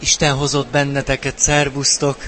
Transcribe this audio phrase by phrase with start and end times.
[0.00, 2.18] Isten hozott benneteket, szervusztok!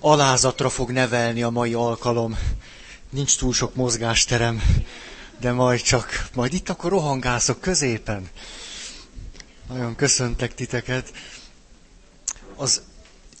[0.00, 2.38] Alázatra fog nevelni a mai alkalom.
[3.10, 4.62] Nincs túl sok mozgásterem,
[5.40, 8.28] de majd csak, majd itt akkor rohangászok középen.
[9.68, 11.12] Nagyon köszöntek titeket.
[12.56, 12.82] Az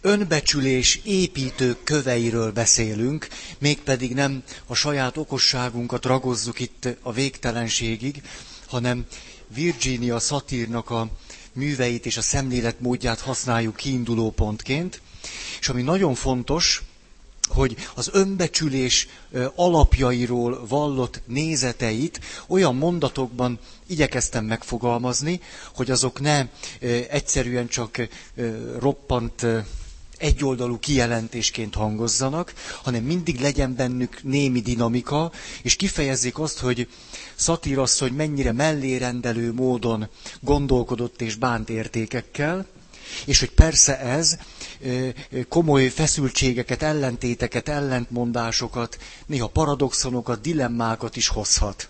[0.00, 3.28] önbecsülés építő köveiről beszélünk,
[3.58, 8.22] mégpedig nem a saját okosságunkat ragozzuk itt a végtelenségig,
[8.70, 9.06] hanem
[9.54, 11.08] Virginia Satírnak a
[11.52, 15.00] műveit és a szemléletmódját használjuk kiinduló pontként.
[15.60, 16.82] És ami nagyon fontos,
[17.48, 19.08] hogy az önbecsülés
[19.54, 25.40] alapjairól vallott nézeteit olyan mondatokban igyekeztem megfogalmazni,
[25.74, 26.46] hogy azok ne
[27.08, 28.08] egyszerűen csak
[28.78, 29.46] roppant
[30.20, 32.52] egyoldalú kijelentésként hangozzanak,
[32.82, 36.88] hanem mindig legyen bennük némi dinamika, és kifejezzék azt, hogy
[37.34, 40.08] szatírasszony mennyire mellérendelő módon
[40.40, 42.66] gondolkodott és bánt értékekkel,
[43.24, 44.36] és hogy persze ez
[45.48, 51.88] komoly feszültségeket, ellentéteket, ellentmondásokat, néha paradoxonokat, dilemmákat is hozhat.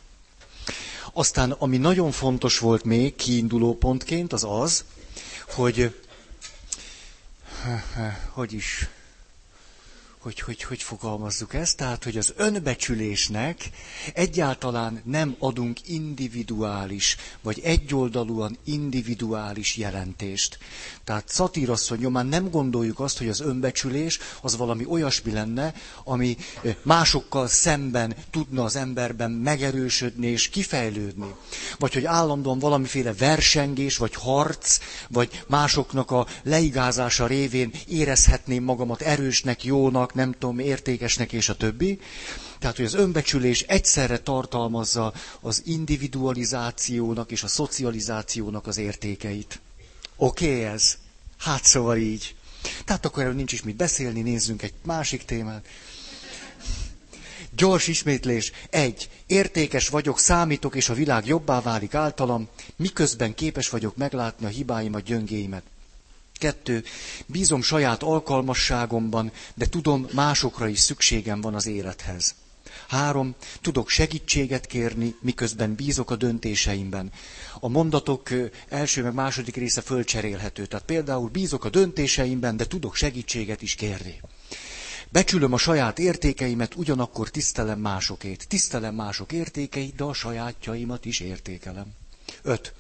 [1.13, 4.85] Aztán, ami nagyon fontos volt még kiinduló pontként, az az,
[5.49, 5.95] hogy
[8.39, 8.89] hogy is,
[10.19, 13.71] hogy, hogy, hogy fogalmazzuk ezt, tehát, hogy az önbecsülésnek
[14.15, 20.59] egyáltalán nem adunk individuális, vagy egyoldalúan individuális jelentést.
[21.11, 26.37] Tehát szatírasszony nyomán nem gondoljuk azt, hogy az önbecsülés az valami olyasmi lenne, ami
[26.83, 31.35] másokkal szemben tudna az emberben megerősödni és kifejlődni.
[31.79, 39.65] Vagy hogy állandóan valamiféle versengés, vagy harc, vagy másoknak a leigázása révén érezhetném magamat erősnek,
[39.65, 42.01] jónak, nem tudom, értékesnek és a többi.
[42.59, 49.61] Tehát, hogy az önbecsülés egyszerre tartalmazza az individualizációnak és a szocializációnak az értékeit.
[50.23, 50.97] Oké okay, ez?
[51.41, 52.35] Hát szóval így.
[52.85, 55.67] Tehát akkor erről nincs is mit beszélni, nézzünk egy másik témát.
[57.57, 58.53] Gyors ismétlés.
[58.71, 59.11] Egy.
[59.27, 65.03] Értékes vagyok, számítok, és a világ jobbá válik általam, miközben képes vagyok meglátni a hibáimat,
[65.03, 65.63] gyöngéimet.
[66.35, 66.85] Kettő.
[67.27, 72.35] Bízom saját alkalmasságomban, de tudom, másokra is szükségem van az élethez.
[72.89, 77.13] Három, tudok segítséget kérni, miközben bízok a döntéseimben.
[77.61, 78.29] A mondatok
[78.69, 80.67] első meg második része fölcserélhető.
[80.67, 84.21] Tehát például bízok a döntéseimben, de tudok segítséget is kérni.
[85.09, 88.49] Becsülöm a saját értékeimet, ugyanakkor tisztelem másokét.
[88.49, 91.87] Tisztelem mások értékeit, de a sajátjaimat is értékelem.
[92.43, 92.73] Öt.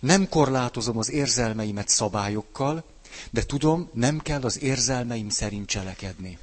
[0.00, 2.84] Nem korlátozom az érzelmeimet szabályokkal,
[3.30, 6.38] de tudom, nem kell az érzelmeim szerint cselekedni.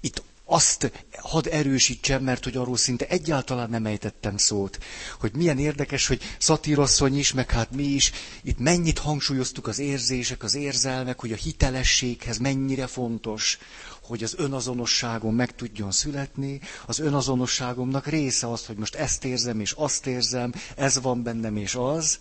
[0.00, 0.22] Itt
[0.52, 4.78] azt hadd erősítsem, mert hogy arról szinte egyáltalán nem ejtettem szót,
[5.20, 8.12] hogy milyen érdekes, hogy szatírasszony is, meg hát mi is,
[8.42, 13.58] itt mennyit hangsúlyoztuk az érzések, az érzelmek, hogy a hitelességhez mennyire fontos,
[14.02, 19.72] hogy az önazonosságom meg tudjon születni, az önazonosságomnak része az, hogy most ezt érzem és
[19.76, 22.18] azt érzem, ez van bennem és az,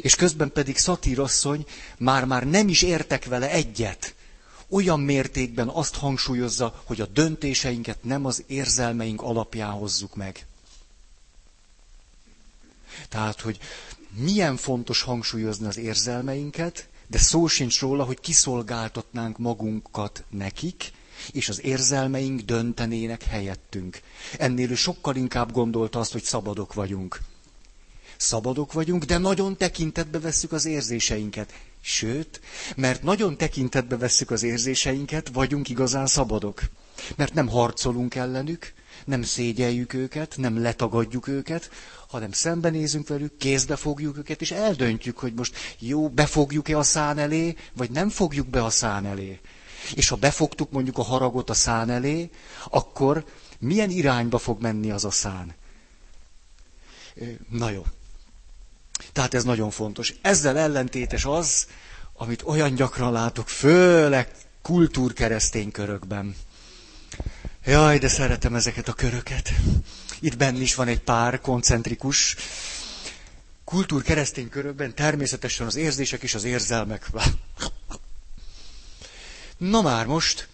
[0.00, 1.64] és közben pedig szatírasszony
[1.98, 4.14] már-már nem is értek vele egyet,
[4.74, 10.46] olyan mértékben azt hangsúlyozza, hogy a döntéseinket nem az érzelmeink alapján hozzuk meg.
[13.08, 13.58] Tehát, hogy
[14.16, 20.92] milyen fontos hangsúlyozni az érzelmeinket, de szó sincs róla, hogy kiszolgáltatnánk magunkat nekik,
[21.32, 24.00] és az érzelmeink döntenének helyettünk.
[24.38, 27.20] Ennél ő sokkal inkább gondolta azt, hogy szabadok vagyunk.
[28.16, 31.52] Szabadok vagyunk, de nagyon tekintetbe vesszük az érzéseinket.
[31.86, 32.40] Sőt,
[32.76, 36.62] mert nagyon tekintetbe vesszük az érzéseinket, vagyunk igazán szabadok.
[37.16, 38.72] Mert nem harcolunk ellenük,
[39.04, 41.70] nem szégyeljük őket, nem letagadjuk őket,
[42.08, 47.56] hanem szembenézünk velük, kézbe fogjuk őket, és eldöntjük, hogy most jó, befogjuk-e a szán elé,
[47.72, 49.40] vagy nem fogjuk be a szán elé.
[49.94, 52.30] És ha befogtuk mondjuk a haragot a szán elé,
[52.70, 53.24] akkor
[53.58, 55.54] milyen irányba fog menni az a szán?
[57.50, 57.82] Na jó.
[59.14, 60.14] Tehát ez nagyon fontos.
[60.22, 61.66] Ezzel ellentétes az,
[62.12, 64.28] amit olyan gyakran látok, főleg
[64.62, 66.36] kultúrkeresztény körökben.
[67.64, 69.52] Jaj, de szeretem ezeket a köröket.
[70.20, 72.36] Itt benn is van egy pár koncentrikus.
[73.64, 77.10] Kultúrkeresztény körökben természetesen az érzések és az érzelmek.
[79.56, 80.48] Na már most,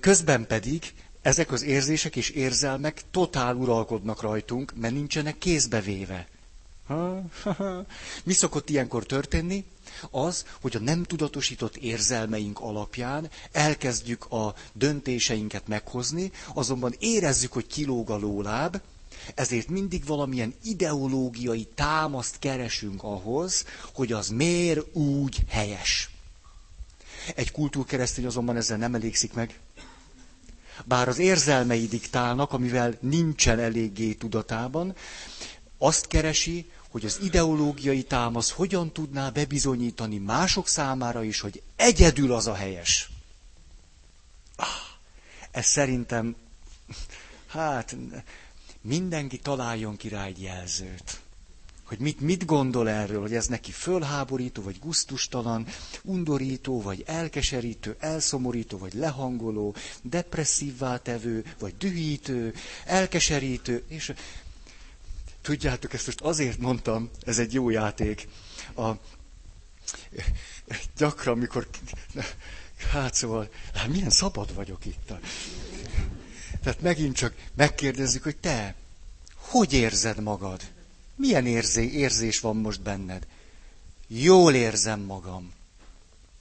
[0.00, 0.92] közben pedig
[1.22, 6.26] ezek az érzések és érzelmek totál uralkodnak rajtunk, mert nincsenek kézbevéve.
[8.24, 9.64] Mi szokott ilyenkor történni?
[10.10, 18.10] Az, hogy a nem tudatosított érzelmeink alapján elkezdjük a döntéseinket meghozni, azonban érezzük, hogy kilóg
[18.10, 18.80] a lóláb,
[19.34, 23.64] Ezért mindig valamilyen ideológiai támaszt keresünk ahhoz,
[23.94, 26.10] hogy az miért úgy helyes.
[27.34, 29.58] Egy kultúrkeresztény azonban ezzel nem elégszik meg.
[30.84, 34.94] Bár az érzelmei diktálnak, amivel nincsen eléggé tudatában,
[35.78, 42.46] azt keresi, hogy az ideológiai támasz hogyan tudná bebizonyítani mások számára is, hogy egyedül az
[42.46, 43.08] a helyes.
[44.56, 44.66] Ah,
[45.50, 46.34] ez szerintem,
[47.46, 47.96] hát
[48.80, 51.20] mindenki találjon ki rá egy jelzőt.
[51.84, 55.66] Hogy mit, mit gondol erről, hogy ez neki fölháborító, vagy guztustalan,
[56.02, 62.54] undorító, vagy elkeserítő, elszomorító, vagy lehangoló, depresszívvá tevő, vagy dühítő,
[62.84, 64.12] elkeserítő, és
[65.44, 68.28] tudjátok, ezt most azért mondtam, ez egy jó játék.
[68.76, 68.90] A,
[70.96, 71.68] gyakran, mikor,
[72.90, 75.12] hát szóval, hát milyen szabad vagyok itt.
[76.62, 78.74] Tehát megint csak megkérdezzük, hogy te,
[79.34, 80.60] hogy érzed magad?
[81.16, 83.26] Milyen érzé, érzés van most benned?
[84.06, 85.52] Jól érzem magam.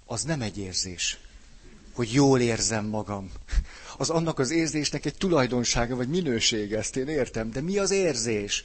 [0.06, 1.18] Az nem egy érzés,
[1.94, 3.32] hogy jól érzem magam.
[3.98, 7.52] Az annak az érzésnek egy tulajdonsága vagy minősége, ezt én értem.
[7.52, 8.64] De mi az érzés?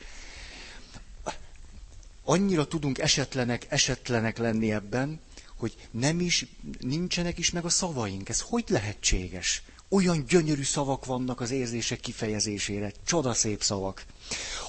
[2.30, 5.20] Annyira tudunk esetlenek, esetlenek lenni ebben,
[5.56, 6.46] hogy nem is,
[6.80, 8.28] nincsenek is meg a szavaink.
[8.28, 9.62] Ez hogy lehetséges?
[9.88, 14.04] Olyan gyönyörű szavak vannak az érzések kifejezésére, csodaszép szavak.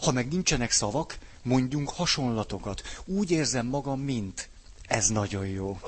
[0.02, 2.82] Ha meg nincsenek szavak, mondjunk hasonlatokat.
[3.06, 4.50] Úgy érzem magam, mint.
[4.88, 5.80] Ez nagyon jó.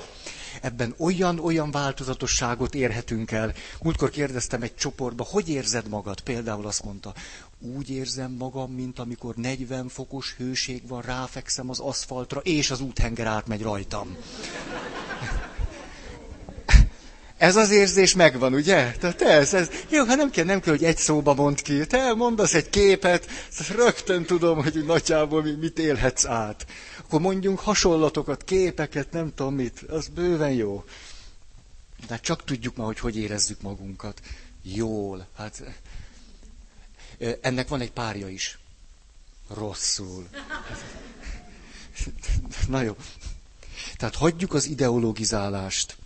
[0.60, 3.54] Ebben olyan-olyan változatosságot érhetünk el.
[3.82, 6.20] Múltkor kérdeztem egy csoportba, hogy érzed magad?
[6.20, 7.14] Például azt mondta,
[7.62, 13.26] úgy érzem magam, mint amikor 40 fokos hőség van, ráfekszem az aszfaltra, és az úthenger
[13.26, 14.16] átmegy rajtam.
[17.36, 18.92] Ez az érzés megvan, ugye?
[18.92, 21.86] Tehát ez, ez, jó, hát nem kell, nem kell, hogy egy szóba mond ki.
[21.86, 23.26] Te mondasz egy képet,
[23.76, 26.66] rögtön tudom, hogy nagyjából mit élhetsz át.
[26.98, 29.82] Akkor mondjunk hasonlatokat, képeket, nem tudom mit.
[29.88, 30.84] Az bőven jó.
[32.08, 34.20] De csak tudjuk már, hogy hogy érezzük magunkat.
[34.62, 35.26] Jól.
[35.36, 35.62] Hát
[37.40, 38.58] ennek van egy párja is.
[39.48, 40.28] Rosszul.
[42.68, 42.96] Na jó.
[43.96, 45.96] Tehát hagyjuk az ideologizálást.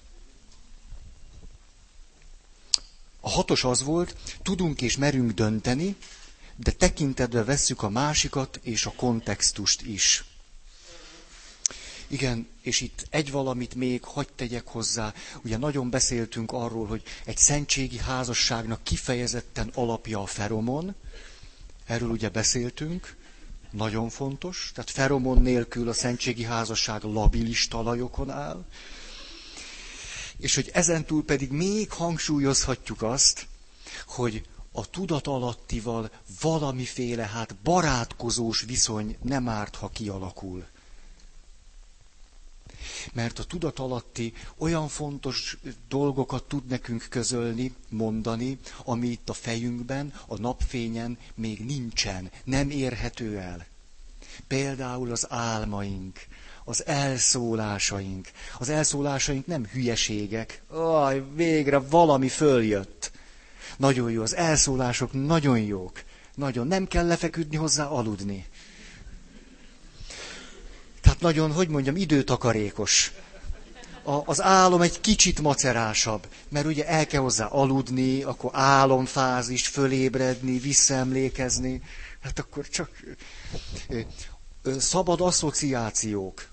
[3.21, 5.97] A hatos az volt, tudunk és merünk dönteni,
[6.57, 10.25] de tekintetbe vesszük a másikat és a kontextust is.
[12.09, 15.13] Igen, és itt egy valamit még hagyd tegyek hozzá.
[15.45, 20.95] Ugye nagyon beszéltünk arról, hogy egy szentségi házasságnak kifejezetten alapja a feromon.
[21.87, 23.17] Erről ugye beszéltünk.
[23.71, 24.71] Nagyon fontos.
[24.75, 28.65] Tehát feromon nélkül a szentségi házasság labilis talajokon áll.
[30.39, 33.47] És hogy ezentúl pedig még hangsúlyozhatjuk azt,
[34.07, 36.11] hogy a tudat alattival
[36.41, 40.65] valamiféle hát barátkozós viszony nem árt, ha kialakul.
[43.13, 50.13] Mert a tudat alatti olyan fontos dolgokat tud nekünk közölni, mondani, ami itt a fejünkben,
[50.27, 53.67] a napfényen még nincsen, nem érhető el.
[54.47, 56.27] Például az álmaink,
[56.65, 58.31] az elszólásaink.
[58.59, 60.63] Az elszólásaink nem hülyeségek.
[60.69, 63.11] Aj, végre valami följött.
[63.77, 66.03] Nagyon jó, az elszólások nagyon jók.
[66.35, 68.47] Nagyon, nem kell lefeküdni hozzá aludni.
[71.07, 73.13] Tehát nagyon, hogy mondjam, időtakarékos.
[74.03, 80.59] A, az álom egy kicsit macerásabb, mert ugye el kell hozzá aludni, akkor álomfázis, fölébredni,
[80.59, 81.83] visszaemlékezni.
[82.21, 82.91] Hát akkor csak
[84.79, 86.47] szabad asszociációk.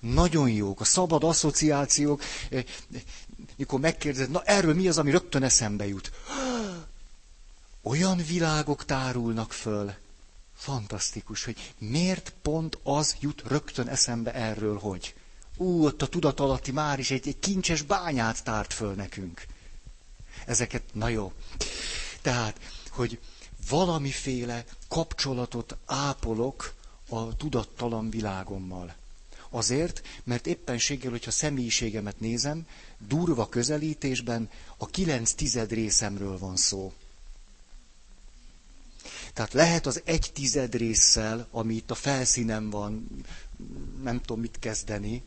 [0.00, 2.22] Nagyon jók, a szabad asszociációk,
[3.56, 6.10] mikor megkérdezed, na erről mi az, ami rögtön eszembe jut?
[7.82, 9.92] Olyan világok tárulnak föl.
[10.56, 15.14] Fantasztikus, hogy miért pont az jut rögtön eszembe erről, hogy
[15.56, 19.46] ú, ott a tudatalatti már is egy, egy kincses bányát tárt föl nekünk.
[20.46, 21.32] Ezeket, na jó.
[22.22, 22.60] Tehát,
[22.90, 23.18] hogy
[23.68, 26.74] valamiféle kapcsolatot ápolok
[27.08, 28.94] a tudattalan világommal.
[29.50, 32.66] Azért, mert éppenséggel, hogyha személyiségemet nézem,
[32.98, 36.92] durva közelítésben a kilenc tized részemről van szó.
[39.36, 43.08] Tehát lehet az egy tized résszel, ami itt a felszínen van,
[44.02, 45.24] nem tudom mit kezdeni,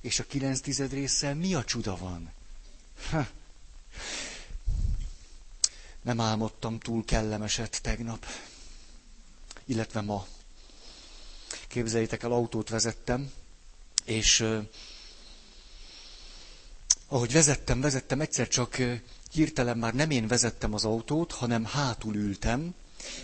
[0.00, 2.32] és a kilenc tized résszel mi a csuda van?
[3.10, 3.26] Ha.
[6.02, 8.26] Nem álmodtam túl kellemeset tegnap,
[9.64, 10.26] illetve ma.
[11.68, 13.30] Képzeljétek el, autót vezettem,
[14.04, 14.64] és uh,
[17.08, 19.00] ahogy vezettem, vezettem, egyszer csak uh,
[19.32, 22.74] hirtelen már nem én vezettem az autót, hanem hátul ültem,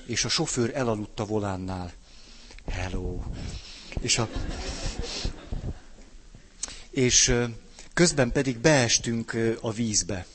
[0.06, 1.92] és a sofőr elaludt a volánnál.
[2.70, 3.20] Hello.
[4.00, 4.28] És a...
[6.90, 7.34] És
[7.94, 10.26] közben pedig beestünk a vízbe.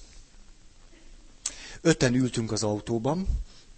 [1.82, 3.28] Öten ültünk az autóban,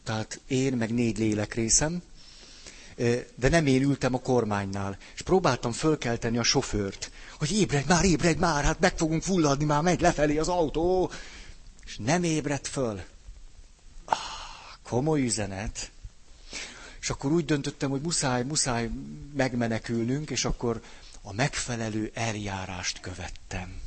[0.04, 2.02] tehát én, meg négy lélekrészem,
[3.36, 8.40] de nem én ültem a kormánynál, és próbáltam fölkelteni a sofőrt, hogy ébredj már, ébredj
[8.40, 11.12] már, hát meg fogunk fulladni, már megy lefelé az autó,
[11.86, 13.02] és nem ébredt föl.
[14.90, 15.92] Komoly üzenet.
[17.02, 18.90] És akkor úgy döntöttem, hogy muszáj, muszáj
[19.36, 20.82] megmenekülnünk, és akkor
[21.22, 23.82] a megfelelő eljárást követtem.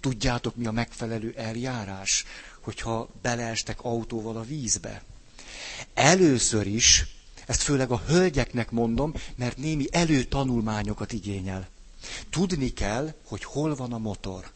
[0.00, 2.24] Tudjátok, mi a megfelelő eljárás?
[2.60, 5.02] Hogyha beleestek autóval a vízbe.
[5.94, 7.06] Először is,
[7.46, 11.68] ezt főleg a hölgyeknek mondom, mert némi előtanulmányokat igényel.
[12.30, 14.50] Tudni kell, hogy hol van a motor.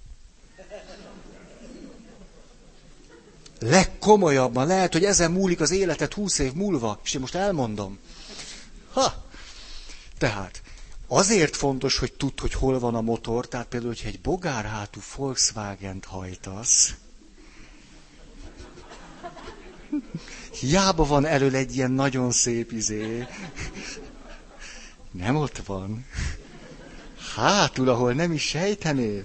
[3.60, 7.98] Legkomolyabban lehet, hogy ezen múlik az életet húsz év múlva, és én most elmondom.
[8.92, 9.24] Ha!
[10.18, 10.62] Tehát,
[11.06, 16.04] azért fontos, hogy tudd, hogy hol van a motor, tehát például, hogyha egy bogárhátú Volkswagen-t
[16.04, 16.94] hajtasz,
[20.60, 23.26] hiába van elől egy ilyen nagyon szép izé.
[25.10, 26.06] Nem ott van.
[27.34, 29.24] Hátul, ahol nem is sejtenéd.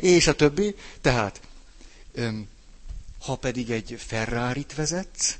[0.00, 0.74] És a többi.
[1.00, 1.40] Tehát,
[2.12, 2.48] öm,
[3.22, 5.38] ha pedig egy Ferrari-t vezetsz,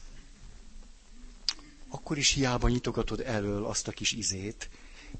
[1.89, 4.69] akkor is hiába nyitogatod elől azt a kis izét,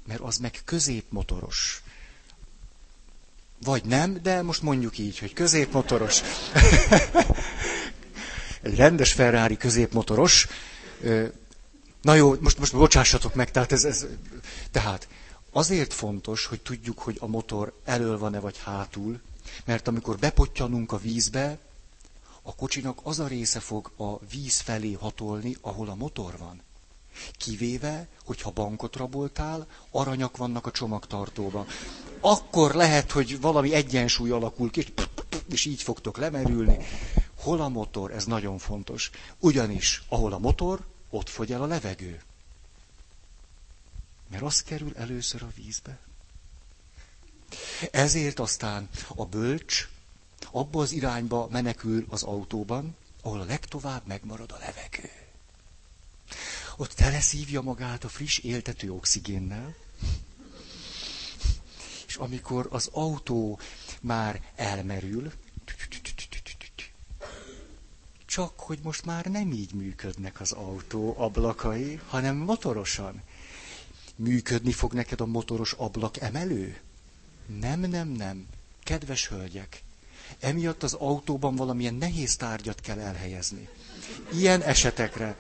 [0.07, 1.83] mert az meg középmotoros.
[3.63, 6.21] Vagy nem, de most mondjuk így, hogy középmotoros.
[8.63, 10.49] egy rendes Ferrari középmotoros.
[12.01, 14.07] Na jó, most, most bocsássatok meg, tehát ez, ez,
[14.71, 15.09] tehát
[15.51, 19.21] azért fontos, hogy tudjuk, hogy a motor elől van-e vagy hátul,
[19.65, 21.59] mert amikor bepottyanunk a vízbe,
[22.43, 26.63] a kocsinak az a része fog a víz felé hatolni, ahol a motor van.
[27.39, 31.67] Kivéve, hogyha bankot raboltál, aranyak vannak a csomagtartóban.
[32.21, 34.85] Akkor lehet, hogy valami egyensúly alakul ki,
[35.51, 36.79] és így fogtok lemerülni.
[37.35, 38.11] Hol a motor?
[38.13, 39.11] Ez nagyon fontos.
[39.39, 42.23] Ugyanis, ahol a motor, ott fogy el a levegő.
[44.31, 45.99] Mert az kerül először a vízbe.
[47.91, 49.89] Ezért aztán a bölcs
[50.53, 55.11] abba az irányba menekül az autóban, ahol a legtovább megmarad a levegő.
[56.77, 59.75] Ott teleszívja magát a friss éltető oxigénnel,
[62.07, 63.59] és amikor az autó
[64.01, 65.33] már elmerül,
[68.27, 73.23] csak hogy most már nem így működnek az autó ablakai, hanem motorosan.
[74.17, 76.81] Működni fog neked a motoros ablak emelő?
[77.47, 78.47] Nem, nem, nem.
[78.83, 79.83] Kedves hölgyek,
[80.43, 83.69] emiatt az autóban valamilyen nehéz tárgyat kell elhelyezni.
[84.33, 85.37] Ilyen esetekre.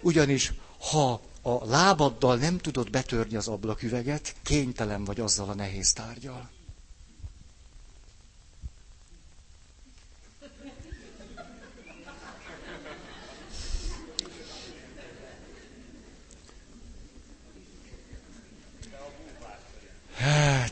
[0.00, 6.50] Ugyanis, ha a lábaddal nem tudod betörni az ablaküveget, kénytelen vagy azzal a nehéz tárgyal.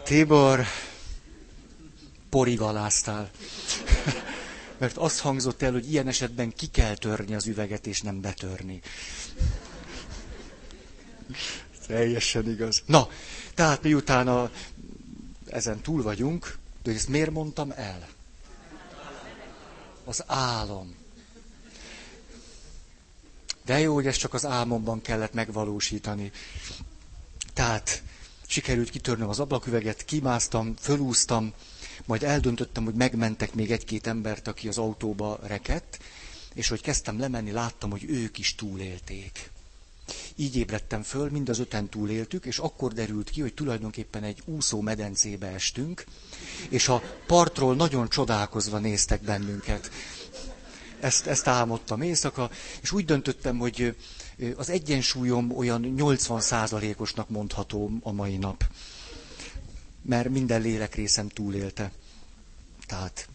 [0.06, 0.64] Tibor,
[2.30, 3.30] porigaláztál.
[4.78, 8.80] Mert azt hangzott el, hogy ilyen esetben ki kell törni az üveget, és nem betörni.
[11.87, 12.83] Teljesen igaz.
[12.87, 13.09] Na,
[13.54, 14.50] tehát miután a,
[15.47, 18.09] ezen túl vagyunk, de ezt miért mondtam el?
[20.04, 20.95] Az álom.
[23.64, 26.30] De jó, hogy ezt csak az álmomban kellett megvalósítani.
[27.54, 28.02] Tehát
[28.47, 31.52] Sikerült kitörnöm az ablaküveget, kimásztam, fölúztam,
[32.04, 35.98] majd eldöntöttem, hogy megmentek még egy-két embert, aki az autóba rekett,
[36.54, 39.50] és hogy kezdtem lemenni, láttam, hogy ők is túlélték.
[40.36, 44.80] Így ébredtem föl, mind az öten túléltük, és akkor derült ki, hogy tulajdonképpen egy úszó
[44.80, 46.04] medencébe estünk,
[46.68, 49.90] és a partról nagyon csodálkozva néztek bennünket.
[51.00, 52.50] Ezt, ezt álmodtam éjszaka,
[52.82, 53.96] és úgy döntöttem, hogy
[54.56, 58.64] az egyensúlyom olyan 80 százalékosnak mondható a mai nap.
[60.06, 61.92] Mert minden lélekrészem túlélte.
[62.86, 63.28] Tehát,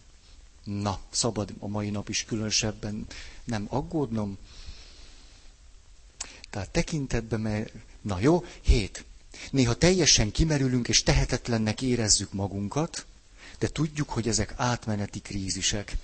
[0.64, 3.06] na, szabad a mai nap is különösebben
[3.44, 4.38] nem aggódnom.
[6.50, 7.72] Tehát tekintetben, mert...
[8.00, 9.04] Na jó, hét.
[9.50, 13.06] Néha teljesen kimerülünk és tehetetlennek érezzük magunkat,
[13.58, 15.96] de tudjuk, hogy ezek átmeneti krízisek.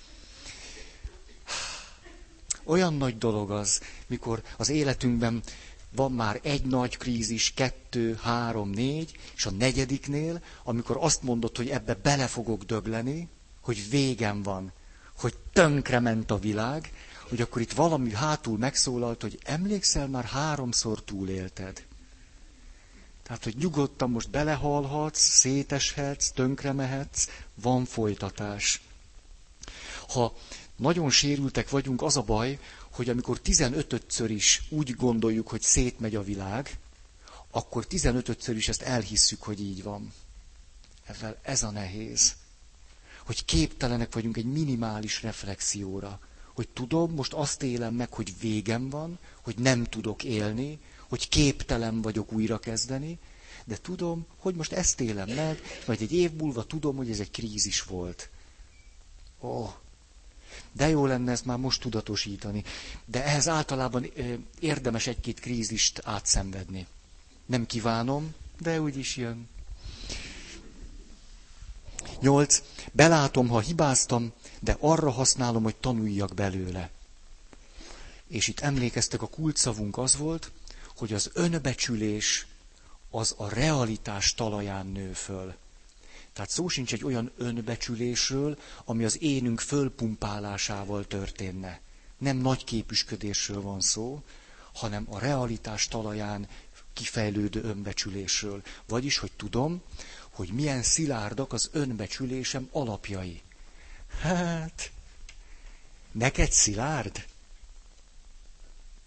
[2.63, 5.41] Olyan nagy dolog az, mikor az életünkben
[5.95, 11.69] van már egy nagy krízis, kettő, három, négy, és a negyediknél, amikor azt mondod, hogy
[11.69, 13.27] ebbe bele fogok dögleni,
[13.61, 14.71] hogy végem van,
[15.17, 16.91] hogy tönkrement a világ,
[17.29, 21.85] hogy akkor itt valami hátul megszólalt, hogy emlékszel, már háromszor túlélted.
[23.23, 27.27] Tehát, hogy nyugodtan most belehalhatsz, széteshetsz, tönkremehetsz,
[27.61, 28.81] van folytatás.
[30.07, 30.33] Ha
[30.75, 32.59] nagyon sérültek vagyunk, az a baj,
[32.99, 36.77] hogy amikor 15-ször is úgy gondoljuk, hogy szétmegy a világ,
[37.51, 40.13] akkor 15-ször is ezt elhisszük, hogy így van.
[41.05, 42.33] Ezzel ez a nehéz.
[43.25, 46.19] Hogy képtelenek vagyunk egy minimális reflexióra.
[46.53, 52.01] Hogy tudom, most azt élem meg, hogy végem van, hogy nem tudok élni, hogy képtelen
[52.01, 53.19] vagyok újrakezdeni,
[53.65, 57.31] de tudom, hogy most ezt élem meg, vagy egy év múlva tudom, hogy ez egy
[57.31, 58.29] krízis volt.
[59.41, 59.73] Ó, oh,
[60.71, 62.63] de jó lenne ezt már most tudatosítani.
[63.05, 64.05] De ehhez általában
[64.59, 66.87] érdemes egy-két krízist átszenvedni.
[67.45, 69.47] Nem kívánom, de úgy is jön.
[72.21, 72.61] Nyolc.
[72.91, 76.89] Belátom, ha hibáztam, de arra használom, hogy tanuljak belőle.
[78.27, 80.51] És itt emlékeztek, a kulcsszavunk az volt,
[80.97, 82.47] hogy az önbecsülés
[83.09, 85.53] az a realitás talaján nő föl.
[86.39, 91.79] Tehát szó sincs egy olyan önbecsülésről, ami az énünk fölpumpálásával történne.
[92.17, 94.21] Nem nagy képüsködésről van szó,
[94.73, 96.47] hanem a realitás talaján
[96.93, 98.61] kifejlődő önbecsülésről.
[98.87, 99.81] Vagyis, hogy tudom,
[100.29, 103.41] hogy milyen szilárdak az önbecsülésem alapjai.
[104.21, 104.91] Hát,
[106.11, 107.25] neked szilárd?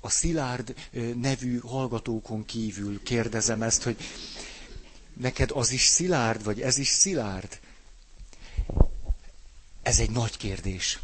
[0.00, 0.74] A szilárd
[1.16, 3.96] nevű hallgatókon kívül kérdezem ezt, hogy
[5.16, 7.60] neked az is szilárd, vagy ez is szilárd?
[9.82, 10.98] Ez egy nagy kérdés.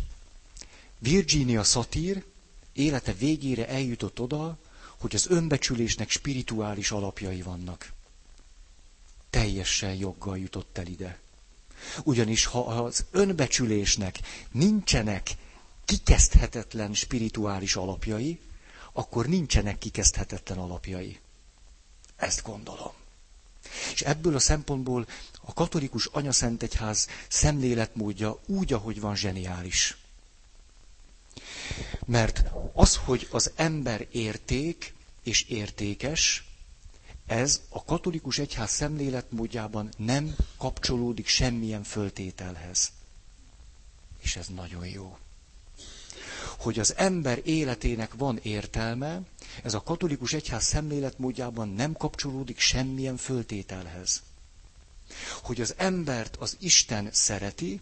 [0.99, 2.25] Virginia Satir
[2.73, 4.59] élete végére eljutott oda,
[4.99, 7.93] hogy az önbecsülésnek spirituális alapjai vannak.
[9.31, 11.19] Teljesen joggal jutott el ide.
[12.05, 14.19] Ugyanis ha az önbecsülésnek
[14.51, 15.31] nincsenek
[15.85, 18.41] kikezdhetetlen spirituális alapjai,
[18.93, 21.19] akkor nincsenek kikezdhetetlen alapjai.
[22.17, 22.93] Ezt gondolom.
[23.93, 25.07] És ebből a szempontból
[25.41, 29.97] a katolikus anyaszentegyház szemléletmódja úgy, ahogy van, zseniális.
[32.05, 36.49] Mert az, hogy az ember érték és értékes,
[37.27, 42.91] ez a katolikus egyház szemléletmódjában nem kapcsolódik semmilyen föltételhez.
[44.23, 45.19] És ez nagyon jó.
[46.59, 49.21] Hogy az ember életének van értelme,
[49.63, 54.23] ez a katolikus egyház szemléletmódjában nem kapcsolódik semmilyen föltételhez.
[55.43, 57.81] Hogy az embert az Isten szereti,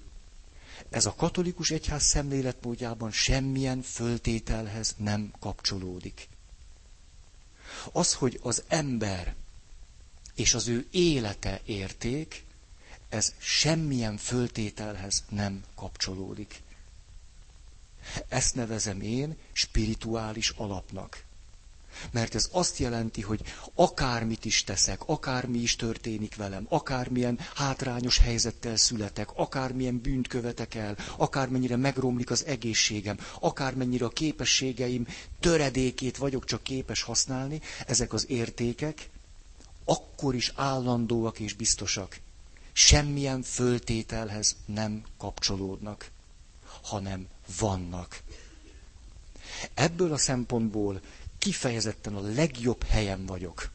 [0.90, 6.28] ez a katolikus egyház szemléletmódjában semmilyen föltételhez nem kapcsolódik.
[7.92, 9.34] Az, hogy az ember
[10.34, 12.44] és az ő élete érték,
[13.08, 16.62] ez semmilyen föltételhez nem kapcsolódik.
[18.28, 21.24] Ezt nevezem én spirituális alapnak.
[22.10, 23.40] Mert ez azt jelenti, hogy
[23.74, 30.96] akármit is teszek, akármi is történik velem, akármilyen hátrányos helyzettel születek, akármilyen bűnt követek el,
[31.16, 35.06] akármennyire megromlik az egészségem, akármennyire a képességeim
[35.40, 39.08] töredékét vagyok csak képes használni, ezek az értékek
[39.88, 42.18] akkor is állandóak és biztosak.
[42.72, 46.10] Semmilyen föltételhez nem kapcsolódnak,
[46.82, 47.26] hanem
[47.58, 48.22] vannak.
[49.74, 51.00] Ebből a szempontból
[51.46, 53.70] kifejezetten a legjobb helyen vagyok.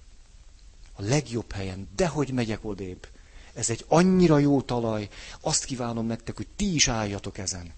[0.94, 1.88] A legjobb helyen.
[1.96, 3.08] Dehogy megyek odébb.
[3.54, 5.10] Ez egy annyira jó talaj.
[5.42, 7.74] Azt kívánom nektek, hogy ti is álljatok ezen.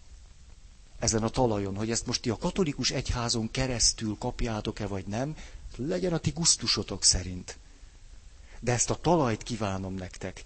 [0.99, 5.35] Ezen a talajon, hogy ezt most ti a katolikus egyházon keresztül kapjátok-e vagy nem,
[5.75, 7.57] legyen a ti gusztusotok szerint.
[8.59, 10.43] De ezt a talajt kívánom nektek.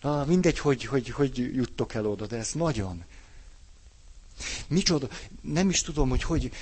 [0.00, 3.04] Na, mindegy, hogy, hogy, hogy juttok el oda, de ez nagyon.
[4.68, 5.08] Micsoda,
[5.40, 6.52] nem is tudom, hogy hogy.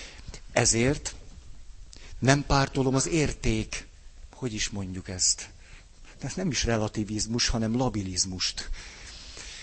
[0.53, 1.15] Ezért
[2.19, 3.87] nem pártolom az érték,
[4.35, 5.51] hogy is mondjuk ezt.
[6.19, 8.71] Ez nem is relativizmus, hanem labilizmust.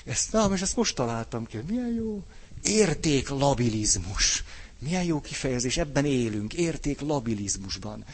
[0.06, 2.24] Ezt, na, és ezt most találtam ki, milyen jó.
[2.64, 4.44] Érték labilizmus.
[4.80, 8.06] Milyen jó kifejezés, ebben élünk, érték labilizmusban.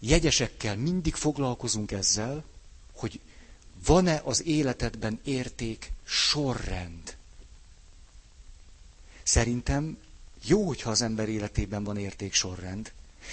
[0.00, 2.44] Jegyesekkel mindig foglalkozunk ezzel,
[2.92, 3.20] hogy
[3.86, 7.16] van-e az életedben érték sorrend.
[9.22, 9.98] Szerintem
[10.44, 12.92] jó, hogyha az ember életében van értéksorrend,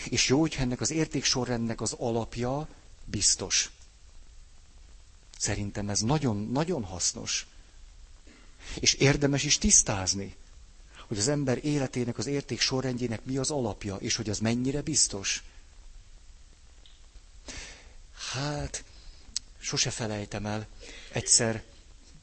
[0.09, 2.67] és jó, hogyha ennek az értéksorrendnek az alapja
[3.05, 3.71] biztos.
[5.37, 7.47] Szerintem ez nagyon, nagyon hasznos.
[8.79, 10.35] És érdemes is tisztázni,
[11.07, 15.43] hogy az ember életének az értéksorrendjének mi az alapja, és hogy az mennyire biztos.
[18.33, 18.83] Hát,
[19.59, 20.67] sose felejtem el.
[21.11, 21.63] Egyszer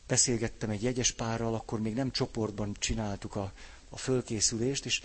[0.06, 3.52] beszélgettem egy jegyes párral, akkor még nem csoportban csináltuk a
[3.92, 5.02] a fölkészülést, és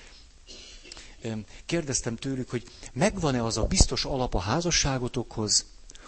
[1.66, 5.66] kérdeztem tőlük, hogy megvan-e az a biztos alap a házasságotokhoz,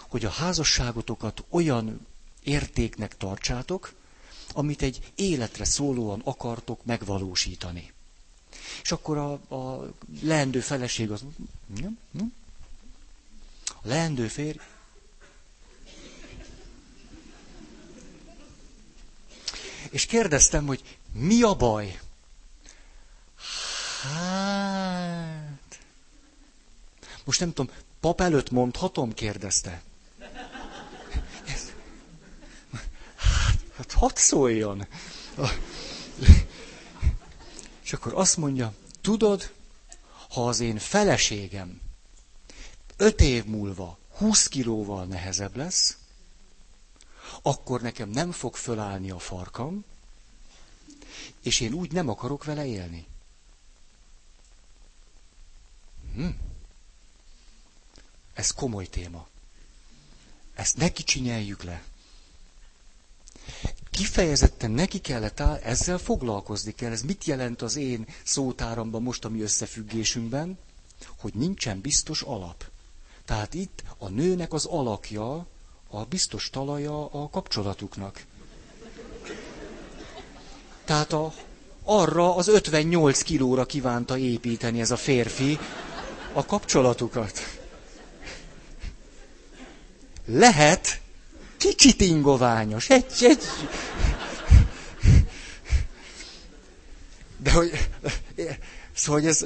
[0.08, 2.08] hogy a házasságotokat olyan
[2.44, 3.94] értéknek tartsátok,
[4.54, 7.94] amit egy életre szólóan akartok megvalósítani.
[8.82, 11.24] És akkor a, a leendő feleség az...
[11.82, 12.34] Nem, nem.
[13.68, 14.58] A leendő férj...
[19.90, 22.00] És kérdeztem, hogy mi a baj?
[24.02, 25.80] Hát...
[27.24, 29.14] Most nem tudom, pap előtt mondhatom?
[29.14, 29.82] kérdezte.
[33.16, 34.88] Hát, hát hadd szóljon.
[37.84, 39.54] És akkor azt mondja, tudod,
[40.30, 41.82] ha az én feleségem
[42.98, 45.98] öt év múlva 20 kilóval nehezebb lesz,
[47.42, 49.86] akkor nekem nem fog fölállni a farkam,
[51.42, 53.08] és én úgy nem akarok vele élni.
[56.20, 56.28] Hm.
[58.34, 59.28] Ez komoly téma.
[60.54, 61.84] Ezt ne kicsinyeljük le.
[63.92, 66.92] Kifejezetten neki kellett áll, ezzel foglalkozni kell.
[66.92, 70.58] Ez mit jelent az én szótáramban most a mi összefüggésünkben?
[71.20, 72.66] Hogy nincsen biztos alap.
[73.26, 75.48] Tehát itt a nőnek az alakja,
[75.90, 78.26] a biztos talaja a kapcsolatuknak.
[80.86, 81.34] Tehát a,
[81.84, 85.58] arra az 58 kilóra kívánta építeni ez a férfi
[86.34, 87.40] a kapcsolatukat.
[90.26, 91.02] Lehet
[91.58, 93.44] kicsit ingoványos, egy, egy.
[97.38, 97.90] De hogy,
[98.94, 99.46] szóval hogy ez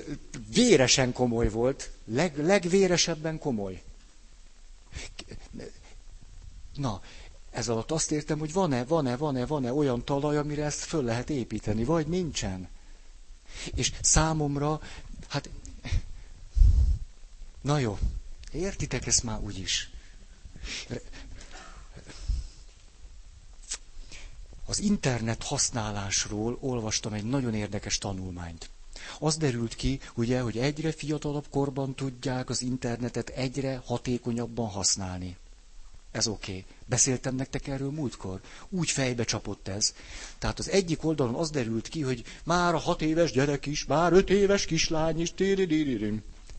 [0.54, 3.82] véresen komoly volt, leg, legvéresebben komoly.
[6.76, 7.02] Na,
[7.52, 11.30] ez alatt azt értem, hogy van-e, van-e, van-e, van-e olyan talaj, amire ezt föl lehet
[11.30, 12.67] építeni, vagy nincsen.
[13.76, 14.82] És számomra,
[15.30, 15.50] hát,
[17.63, 17.97] na jó,
[18.52, 19.89] értitek ezt már úgyis.
[24.65, 28.69] Az internet használásról olvastam egy nagyon érdekes tanulmányt.
[29.19, 35.38] Az derült ki, ugye, hogy egyre fiatalabb korban tudják az internetet egyre hatékonyabban használni.
[36.12, 36.52] Ez oké.
[36.52, 36.65] Okay.
[36.86, 38.41] Beszéltem nektek erről múltkor?
[38.69, 39.93] Úgy fejbe csapott ez.
[40.38, 44.13] Tehát az egyik oldalon az derült ki, hogy már a hat éves gyerek is, már
[44.13, 45.34] öt éves kislány is,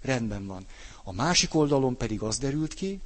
[0.04, 0.66] rendben van.
[1.06, 3.00] A másik oldalon pedig az derült ki,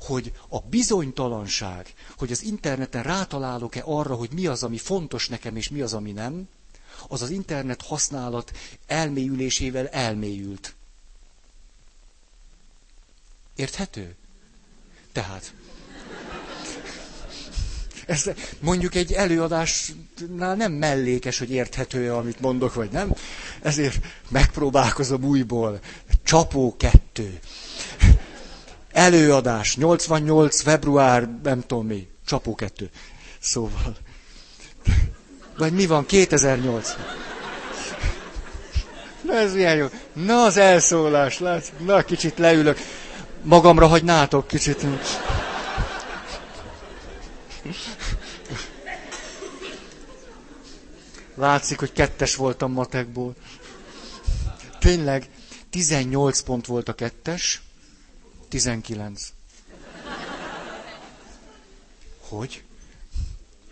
[0.00, 5.68] hogy a bizonytalanság, hogy az interneten rátalálok-e arra, hogy mi az, ami fontos nekem, és
[5.68, 6.48] mi az, ami nem,
[7.08, 8.52] az az internet használat
[8.86, 10.74] elmélyülésével elmélyült.
[13.56, 14.14] Érthető?
[15.12, 15.54] Tehát,
[18.06, 18.30] ez
[18.60, 23.14] mondjuk egy előadásnál nem mellékes, hogy érthető amit mondok, vagy nem.
[23.62, 25.80] Ezért megpróbálkozom újból.
[26.24, 27.38] Csapó kettő.
[28.92, 30.62] Előadás, 88.
[30.62, 32.90] február, nem tudom mi, csapó kettő.
[33.40, 33.96] Szóval.
[35.58, 36.96] Vagy mi van, 2008.
[39.22, 39.86] Na ez milyen jó.
[40.12, 41.72] Na az elszólás, lát.
[41.84, 42.78] Na kicsit leülök.
[43.42, 44.86] Magamra hagynátok kicsit.
[51.34, 53.34] Látszik, hogy kettes voltam matekból.
[54.78, 55.28] Tényleg,
[55.72, 57.62] 18 pont volt a kettes,
[58.48, 59.32] 19.
[62.18, 62.62] Hogy?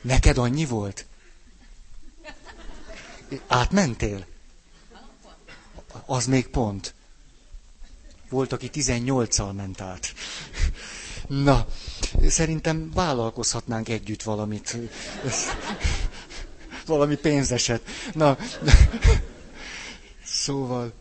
[0.02, 1.06] Neked annyi volt?
[3.46, 4.26] Átmentél?
[6.06, 6.94] Az még pont.
[8.28, 10.14] Volt, aki 18-al ment át.
[11.26, 11.66] Na,
[12.28, 14.76] szerintem vállalkozhatnánk együtt valamit.
[16.86, 17.82] Valami pénzeset.
[18.14, 18.38] Na,
[20.24, 20.92] szóval,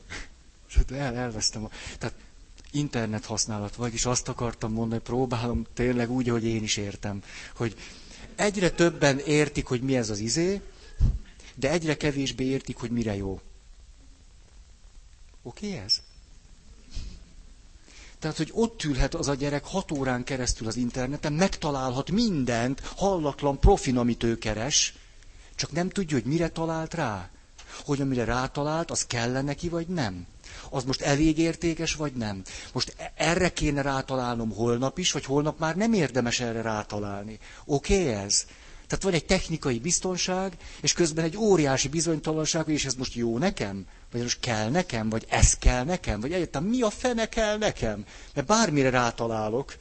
[0.92, 1.64] el, elvesztem.
[1.66, 2.16] A, tehát
[2.72, 7.24] internet használat, vagyis azt akartam mondani, próbálom tényleg úgy, hogy én is értem,
[7.56, 7.76] hogy
[8.36, 10.62] egyre többen értik, hogy mi ez az izé,
[11.56, 13.40] de egyre kevésbé értik, hogy mire jó.
[15.44, 16.02] Oké okay, ez?
[18.20, 23.60] Tehát, hogy ott ülhet az a gyerek hat órán keresztül az interneten, megtalálhat mindent, hallatlan
[23.60, 24.94] profin, amit ő keres,
[25.56, 27.30] csak nem tudja, hogy mire talált rá.
[27.86, 30.28] Hogy amire rátalált, az kellene neki, vagy nem.
[30.70, 32.42] Az most elég értékes, vagy nem.
[32.74, 37.40] Most e- erre kéne rátalálnom holnap is, vagy holnap már nem érdemes erre rátalálni.
[37.66, 38.46] Oké okay, ez?
[38.88, 43.38] Tehát van egy technikai biztonság, és közben egy óriási bizonytalanság, hogy és ez most jó
[43.38, 43.86] nekem?
[44.12, 45.10] Vagy most kell nekem?
[45.10, 46.20] Vagy ez kell nekem?
[46.20, 48.06] Vagy egyáltalán mi a fene kell nekem?
[48.34, 49.76] Mert bármire rátalálok,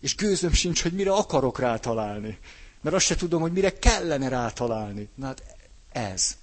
[0.00, 2.38] és gőzöm sincs, hogy mire akarok rátalálni.
[2.80, 5.08] Mert azt se tudom, hogy mire kellene rátalálni.
[5.14, 5.42] Na hát
[5.92, 6.36] ez.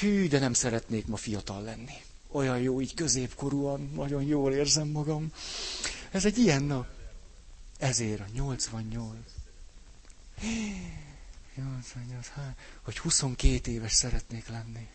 [0.00, 1.94] Hű, de nem szeretnék ma fiatal lenni.
[2.30, 5.32] Olyan jó, így középkorúan, nagyon jól érzem magam.
[6.10, 6.86] Ez egy ilyen nap.
[7.78, 9.14] Ezért a 88.
[11.56, 14.88] 88, hát, hogy 22 éves szeretnék lenni.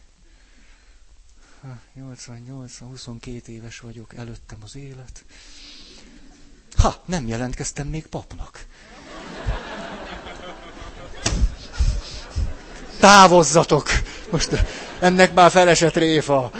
[1.93, 5.23] 88, 22 éves vagyok, előttem az élet.
[6.75, 8.65] Ha, nem jelentkeztem még papnak.
[12.99, 13.89] Távozzatok!
[14.31, 14.49] Most
[14.99, 16.51] ennek már felesett réfa.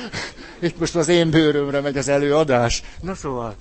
[0.63, 2.83] Itt most az én bőrömre megy az előadás.
[3.01, 3.55] Na szóval...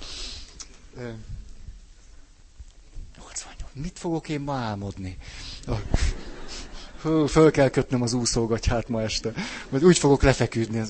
[3.19, 3.71] 88.
[3.73, 5.17] Mit fogok én ma álmodni?
[7.29, 9.33] Föl kell kötnöm az úszógatyát ma este.
[9.69, 10.83] Vagy úgy fogok lefeküdni.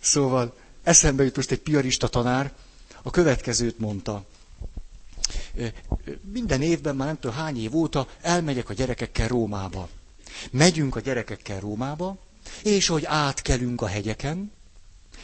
[0.00, 2.52] Szóval eszembe jut most egy piarista tanár,
[3.02, 4.24] a következőt mondta.
[6.32, 9.88] Minden évben, már nem tudom hány év óta elmegyek a gyerekekkel Rómába.
[10.50, 12.16] Megyünk a gyerekekkel Rómába,
[12.62, 14.52] és hogy átkelünk a hegyeken,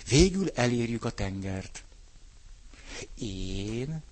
[0.09, 1.85] végül elérjük a tengert.
[3.19, 4.03] Én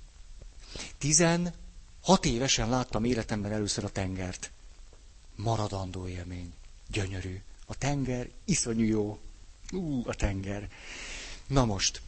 [0.99, 1.55] tizen
[2.03, 4.51] Hat évesen láttam életemben először a tengert.
[5.37, 6.53] Maradandó élmény.
[6.89, 7.41] Gyönyörű.
[7.67, 9.19] A tenger iszonyú jó.
[9.73, 10.69] Ú, a tenger.
[11.47, 12.01] Na most,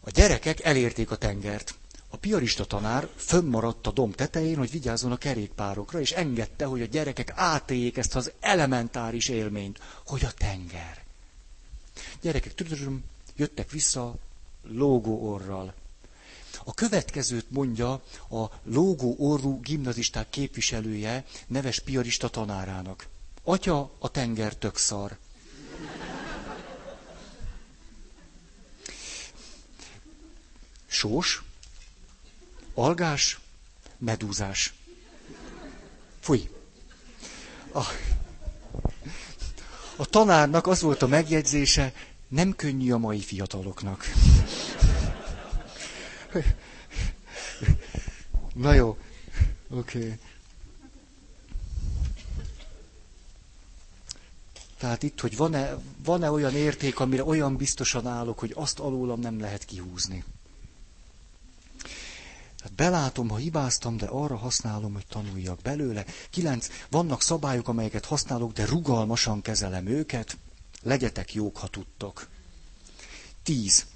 [0.00, 1.74] a gyerekek elérték a tengert.
[2.16, 6.86] A piarista tanár fönnmaradt a domb tetején, hogy vigyázzon a kerékpárokra, és engedte, hogy a
[6.86, 11.04] gyerekek átéljék ezt az elementáris élményt, hogy a tenger.
[12.20, 12.54] Gyerekek
[13.36, 14.14] jöttek vissza
[14.62, 15.74] lógó orral.
[16.64, 17.90] A következőt mondja
[18.30, 23.06] a lógó orrú gimnazisták képviselője, neves piarista tanárának.
[23.42, 25.16] Atya, a tenger tök szar.
[30.86, 31.45] Sós,
[32.76, 33.40] algás,
[33.98, 34.74] medúzás.
[36.20, 36.50] Fúj.
[37.72, 37.82] A,
[39.96, 41.92] a tanárnak az volt a megjegyzése,
[42.28, 44.04] nem könnyű a mai fiataloknak.
[48.54, 48.98] Na jó,
[49.68, 49.98] oké.
[49.98, 50.18] Okay.
[54.78, 59.40] Tehát itt, hogy van-e, van-e olyan érték, amire olyan biztosan állok, hogy azt alólam nem
[59.40, 60.24] lehet kihúzni.
[62.66, 66.04] Hát belátom, ha hibáztam, de arra használom, hogy tanuljak belőle.
[66.30, 70.36] Kilenc, vannak szabályok, amelyeket használok, de rugalmasan kezelem őket.
[70.82, 72.28] Legyetek jók, ha tudtok.
[73.42, 73.86] Tíz.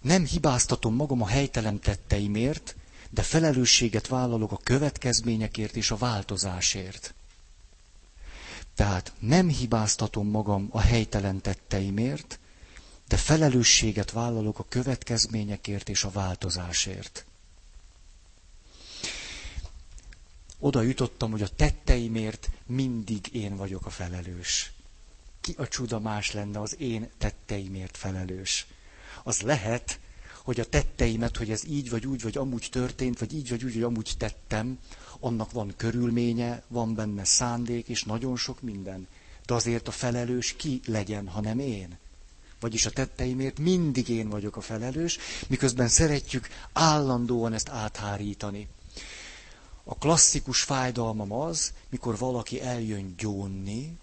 [0.00, 2.76] Nem hibáztatom magam a helytelen tetteimért,
[3.10, 7.14] de felelősséget vállalok a következményekért és a változásért.
[8.74, 12.38] Tehát nem hibáztatom magam a helytelen tetteimért,
[13.08, 17.26] de felelősséget vállalok a következményekért és a változásért.
[20.58, 24.72] Oda jutottam, hogy a tetteimért mindig én vagyok a felelős.
[25.40, 28.66] Ki a csuda más lenne az én tetteimért felelős?
[29.28, 29.98] az lehet,
[30.42, 33.74] hogy a tetteimet, hogy ez így vagy úgy, vagy amúgy történt, vagy így vagy úgy,
[33.74, 34.78] vagy amúgy tettem,
[35.20, 39.06] annak van körülménye, van benne szándék, és nagyon sok minden.
[39.46, 41.98] De azért a felelős ki legyen, ha nem én?
[42.60, 45.18] Vagyis a tetteimért mindig én vagyok a felelős,
[45.48, 48.68] miközben szeretjük állandóan ezt áthárítani.
[49.90, 53.98] A klasszikus fájdalmam az, mikor valaki eljön gyónni,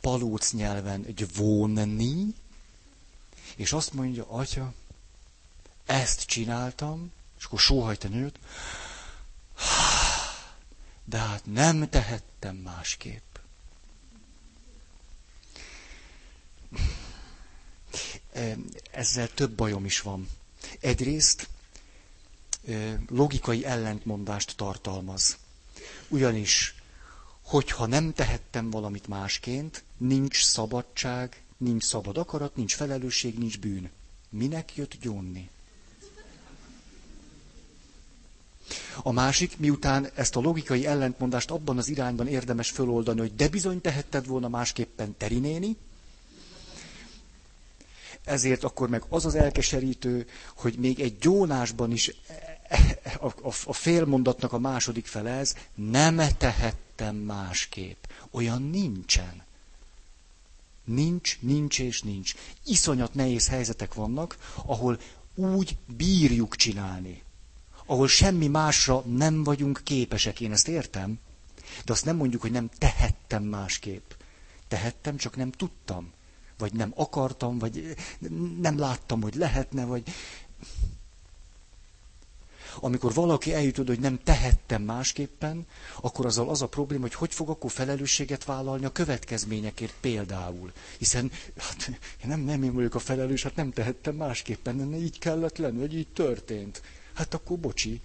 [0.00, 2.34] palóc nyelven gyvónni,
[3.56, 4.72] és azt mondja, atya,
[5.86, 8.38] ezt csináltam, és akkor sóhajt a nőt,
[11.04, 13.36] de hát nem tehettem másképp.
[18.90, 20.28] Ezzel több bajom is van.
[20.80, 21.48] Egyrészt
[23.08, 25.36] logikai ellentmondást tartalmaz.
[26.08, 26.74] Ugyanis,
[27.42, 33.90] hogyha nem tehettem valamit másként, nincs szabadság, Nincs szabad akarat, nincs felelősség, nincs bűn.
[34.28, 35.48] Minek jött gyónni?
[39.02, 43.80] A másik, miután ezt a logikai ellentmondást abban az irányban érdemes föloldani, hogy de bizony
[43.80, 45.76] tehetted volna másképpen terinéni,
[48.24, 52.10] ezért akkor meg az az elkeserítő, hogy még egy gyónásban is
[53.20, 58.04] a, a, a félmondatnak a második fele ez, nem tehettem másképp.
[58.30, 59.42] Olyan nincsen.
[60.84, 62.34] Nincs, nincs és nincs.
[62.64, 65.00] Iszonyat nehéz helyzetek vannak, ahol
[65.34, 67.22] úgy bírjuk csinálni.
[67.86, 70.40] Ahol semmi másra nem vagyunk képesek.
[70.40, 71.18] Én ezt értem.
[71.84, 74.10] De azt nem mondjuk, hogy nem tehettem másképp.
[74.68, 76.12] Tehettem, csak nem tudtam.
[76.58, 77.94] Vagy nem akartam, vagy
[78.60, 80.02] nem láttam, hogy lehetne, vagy...
[82.80, 85.66] amikor valaki eljutod, hogy nem tehettem másképpen,
[86.00, 90.72] akkor azzal az a probléma, hogy hogy fog akkor felelősséget vállalni a következményekért például.
[90.98, 91.90] Hiszen hát,
[92.24, 96.08] nem, nem én vagyok a felelős, hát nem tehettem másképpen, így kellett lenni, vagy így
[96.08, 96.82] történt.
[97.14, 98.00] Hát akkor bocsi.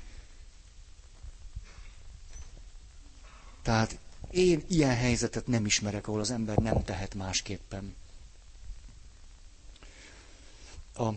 [3.61, 3.97] Tehát
[4.31, 7.95] én ilyen helyzetet nem ismerek, ahol az ember nem tehet másképpen.
[10.95, 11.09] A,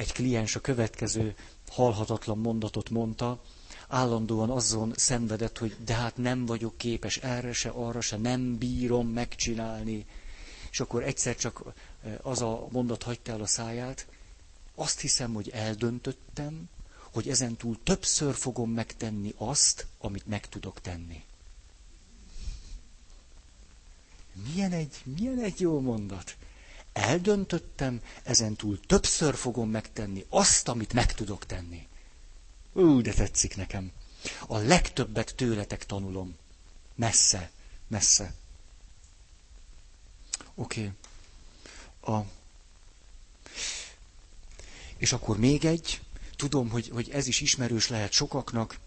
[0.00, 1.34] egy kliens a következő
[1.68, 3.40] halhatatlan mondatot mondta,
[3.88, 9.08] állandóan azon szenvedett, hogy de hát nem vagyok képes erre se, arra se, nem bírom
[9.08, 10.06] megcsinálni.
[10.70, 11.62] És akkor egyszer csak
[12.04, 14.06] eh, az a mondat hagyta el a száját,
[14.74, 16.68] azt hiszem, hogy eldöntöttem,
[17.12, 21.24] hogy ezentúl többször fogom megtenni azt, amit meg tudok tenni.
[24.52, 26.36] Milyen egy, milyen egy jó mondat.
[26.92, 31.88] Eldöntöttem, ezentúl többször fogom megtenni azt, amit meg tudok tenni.
[32.72, 33.92] Ú, de tetszik nekem.
[34.46, 36.36] A legtöbbet tőletek tanulom.
[36.94, 37.50] Messze,
[37.88, 38.34] messze.
[40.54, 40.92] Oké.
[42.02, 42.18] A...
[44.96, 46.00] És akkor még egy,
[46.36, 48.78] tudom, hogy, hogy ez is ismerős lehet sokaknak,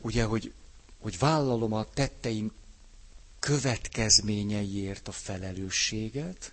[0.00, 0.52] ugye, hogy,
[0.98, 2.52] hogy vállalom a tetteim
[3.38, 6.52] következményeiért a felelősséget,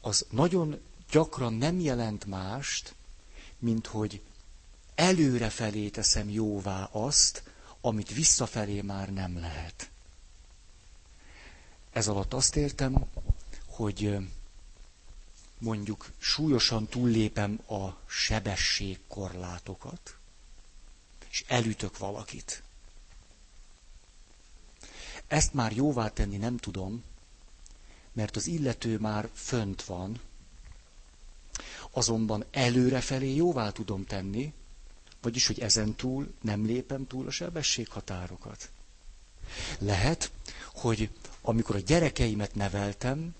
[0.00, 0.80] az nagyon
[1.10, 2.94] gyakran nem jelent mást,
[3.58, 4.22] mint hogy
[4.94, 7.42] előrefelé teszem jóvá azt,
[7.80, 9.90] amit visszafelé már nem lehet.
[11.90, 13.04] Ez alatt azt értem,
[13.66, 14.16] hogy
[15.58, 20.16] mondjuk súlyosan túllépem a sebességkorlátokat,
[21.30, 22.62] és elütök valakit.
[25.26, 27.04] Ezt már jóvá tenni nem tudom,
[28.18, 30.20] mert az illető már fönt van,
[31.90, 34.52] azonban előrefelé jóvá tudom tenni,
[35.22, 38.70] vagyis, hogy ezen túl nem lépem túl a sebességhatárokat.
[39.78, 40.30] Lehet,
[40.74, 43.34] hogy amikor a gyerekeimet neveltem,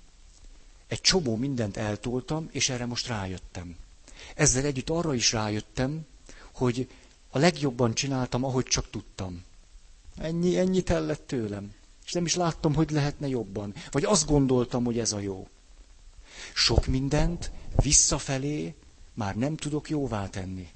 [0.87, 3.77] egy csomó mindent eltoltam, és erre most rájöttem.
[4.35, 6.07] Ezzel együtt arra is rájöttem,
[6.53, 6.89] hogy
[7.31, 9.45] a legjobban csináltam, ahogy csak tudtam.
[10.17, 11.75] Ennyi, ennyi tellett tőlem.
[12.09, 13.75] És nem is láttam, hogy lehetne jobban.
[13.91, 15.49] Vagy azt gondoltam, hogy ez a jó.
[16.55, 18.75] Sok mindent visszafelé
[19.15, 20.69] már nem tudok jóvá tenni.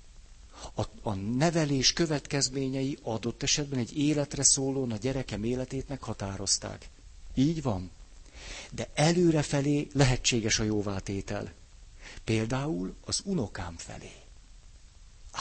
[0.74, 6.88] A, a nevelés következményei adott esetben egy életre szólón a gyerekem életét meghatározták.
[7.34, 7.90] Így van.
[8.72, 11.52] De előrefelé lehetséges a jóvátétel.
[12.24, 14.12] Például az unokám felé.
[15.30, 15.40] Ah.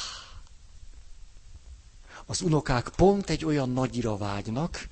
[2.26, 4.90] Az unokák pont egy olyan nagyira vágynak,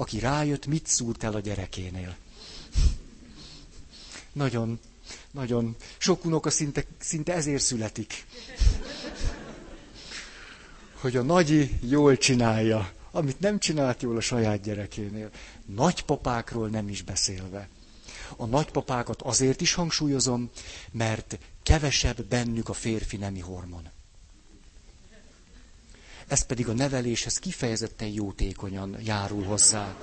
[0.00, 2.16] aki rájött, mit szúrt el a gyerekénél.
[4.32, 4.80] Nagyon,
[5.30, 5.76] nagyon.
[5.98, 8.26] Sok unoka szinte, szinte ezért születik.
[11.00, 15.30] Hogy a nagyi jól csinálja, amit nem csinált jól a saját gyerekénél.
[15.66, 17.68] Nagypapákról nem is beszélve.
[18.36, 20.50] A nagypapákat azért is hangsúlyozom,
[20.92, 23.88] mert kevesebb bennük a férfi nemi hormon.
[26.28, 29.94] Ez pedig a neveléshez kifejezetten jótékonyan járul hozzá.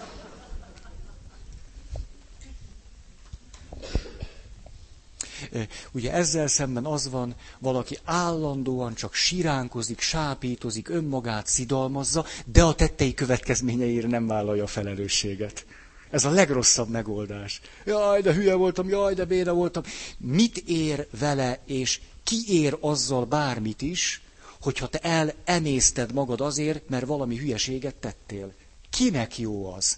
[5.91, 13.13] Ugye ezzel szemben az van, valaki állandóan csak siránkozik, sápítozik, önmagát szidalmazza, de a tettei
[13.13, 15.65] következményeire nem vállalja a felelősséget.
[16.09, 17.61] Ez a legrosszabb megoldás.
[17.85, 19.83] Jaj, de hülye voltam, jaj, de béna voltam.
[20.17, 24.21] Mit ér vele, és ki ér azzal bármit is,
[24.63, 28.53] hogyha te elemészted magad azért, mert valami hülyeséget tettél?
[28.89, 29.97] Kinek jó az?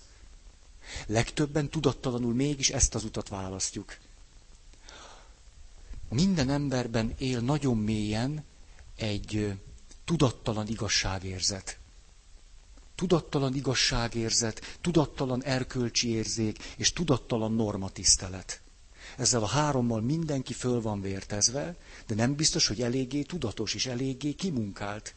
[1.08, 3.98] Legtöbben tudattalanul mégis ezt az utat választjuk.
[6.10, 8.44] Minden emberben él nagyon mélyen
[8.96, 9.54] egy
[10.06, 11.80] tudattalan igazságérzet
[12.96, 18.62] tudattalan igazságérzet, tudattalan erkölcsi érzék és tudattalan normatisztelet.
[19.18, 21.76] Ezzel a hárommal mindenki föl van vértezve,
[22.08, 25.16] de nem biztos, hogy eléggé tudatos és eléggé kimunkált.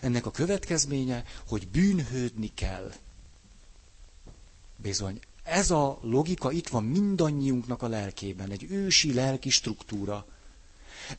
[0.00, 2.92] Ennek a következménye, hogy bűnhődni kell.
[4.76, 10.26] Bizony, ez a logika itt van mindannyiunknak a lelkében, egy ősi lelki struktúra.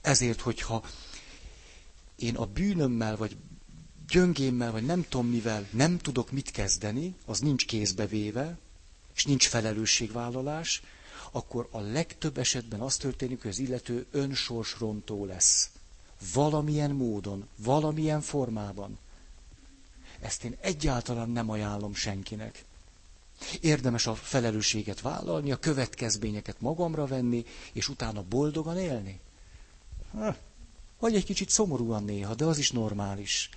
[0.01, 0.83] Ezért, hogyha
[2.15, 3.35] én a bűnömmel vagy
[4.07, 8.57] gyöngémmel, vagy nem tudom mivel nem tudok mit kezdeni, az nincs kézbe véve,
[9.15, 10.81] és nincs felelősségvállalás,
[11.35, 15.69] akkor a legtöbb esetben az történik, hogy az illető önsorsrontó lesz.
[16.33, 18.97] Valamilyen módon, valamilyen formában.
[20.19, 22.65] Ezt én egyáltalán nem ajánlom senkinek.
[23.61, 29.19] Érdemes a felelősséget vállalni, a következményeket magamra venni, és utána boldogan élni.
[30.11, 30.35] Ha,
[30.99, 33.49] Vagy egy kicsit szomorúan néha, de az is normális.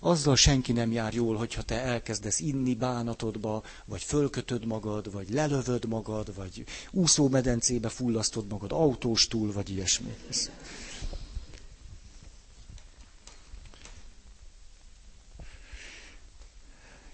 [0.00, 5.84] Azzal senki nem jár jól, hogyha te elkezdesz inni bánatodba, vagy fölkötöd magad, vagy lelövöd
[5.86, 10.16] magad, vagy úszómedencébe fullasztod magad autóstól, vagy ilyesmi.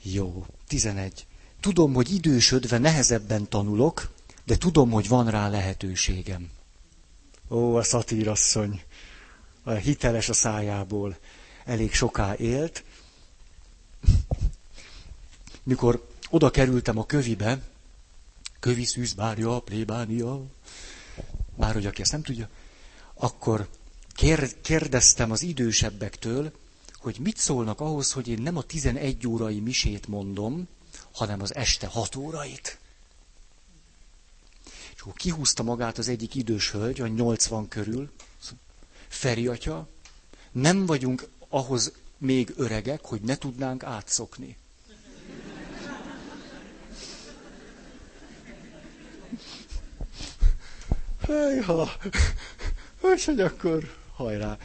[0.03, 1.26] Jó, 11.
[1.61, 4.11] Tudom, hogy idősödve nehezebben tanulok,
[4.45, 6.51] de tudom, hogy van rá lehetőségem.
[7.49, 8.83] Ó, a szatírasszony,
[9.83, 11.16] hiteles a szájából,
[11.64, 12.84] elég soká élt.
[15.62, 17.62] Mikor oda kerültem a kövibe,
[18.60, 20.42] kövi szűzbárja, plébánia,
[21.56, 22.48] már hogy aki ezt nem tudja,
[23.14, 23.68] akkor
[24.62, 26.52] kérdeztem az idősebbektől,
[26.98, 30.68] hogy mit szólnak ahhoz, hogy én nem a 11 órai misét mondom,
[31.12, 32.78] hanem az este 6 órait.
[34.94, 38.10] És akkor kihúzta magát az egyik idős hölgy, a 80 körül,
[39.08, 39.88] Feri atya,
[40.52, 44.57] nem vagyunk ahhoz még öregek, hogy ne tudnánk átszokni.
[51.26, 51.90] Hejha!
[53.00, 54.59] hogy akkor hajrá!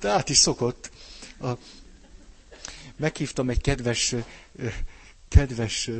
[0.00, 0.90] De át is szokott.
[1.40, 1.52] A...
[2.96, 4.14] Meghívtam egy kedves,
[5.28, 5.90] kedves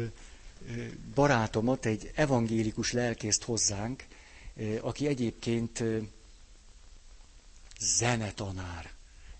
[1.14, 4.04] barátomat, egy evangélikus lelkészt hozzánk,
[4.80, 5.82] aki egyébként
[7.80, 8.93] zenetanár,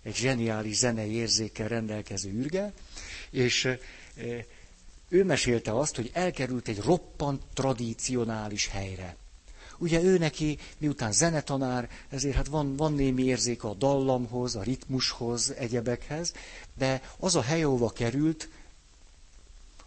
[0.05, 2.73] egy zseniális zenei érzékkel rendelkező űrge,
[3.29, 3.69] és
[5.09, 9.15] ő mesélte azt, hogy elkerült egy roppant tradicionális helyre.
[9.77, 15.51] Ugye ő neki, miután zenetanár, ezért hát van, van némi érzéke a dallamhoz, a ritmushoz,
[15.51, 16.33] egyebekhez,
[16.77, 18.49] de az a hely, ahova került,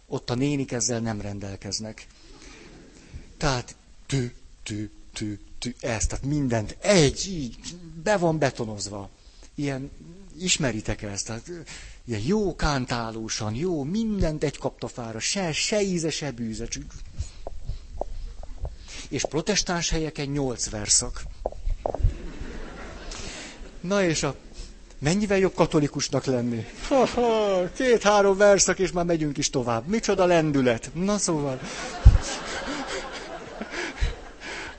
[0.07, 2.07] ott a nénik ezzel nem rendelkeznek.
[3.37, 7.55] Tehát tü, tü, tü, tü, ez, tehát mindent egy, így,
[8.03, 9.09] be van betonozva.
[9.59, 9.91] Ilyen,
[10.37, 11.51] ismeritek ezt, tehát
[12.05, 16.83] ilyen jó kántálósan, jó, mindent egy kaptafára, se, se íze, se bűze, csak
[19.09, 21.23] és protestáns helyeken nyolc verszak.
[23.81, 24.35] Na és a
[24.99, 26.65] mennyivel jobb katolikusnak lenni?
[27.75, 29.87] két-három verszak, és már megyünk is tovább.
[29.87, 30.89] Micsoda lendület.
[30.93, 31.59] Na szóval.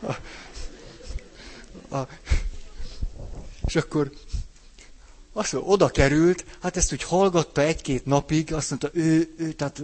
[0.01, 0.13] A,
[1.97, 2.09] a,
[3.67, 4.11] és akkor
[5.41, 9.83] azt mondja, oda került, hát ezt úgy hallgatta egy-két napig, azt mondta, ő, ő tehát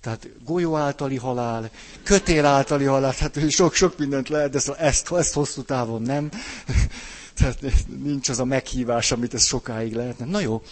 [0.00, 1.70] tehát golyó általi halál,
[2.02, 6.28] kötél általi halál, tehát sok-sok mindent lehet, de szóval ezt, ezt hosszú távon nem.
[7.36, 7.58] Tehát
[8.02, 10.24] nincs az a meghívás, amit ez sokáig lehetne.
[10.24, 10.62] Na jó,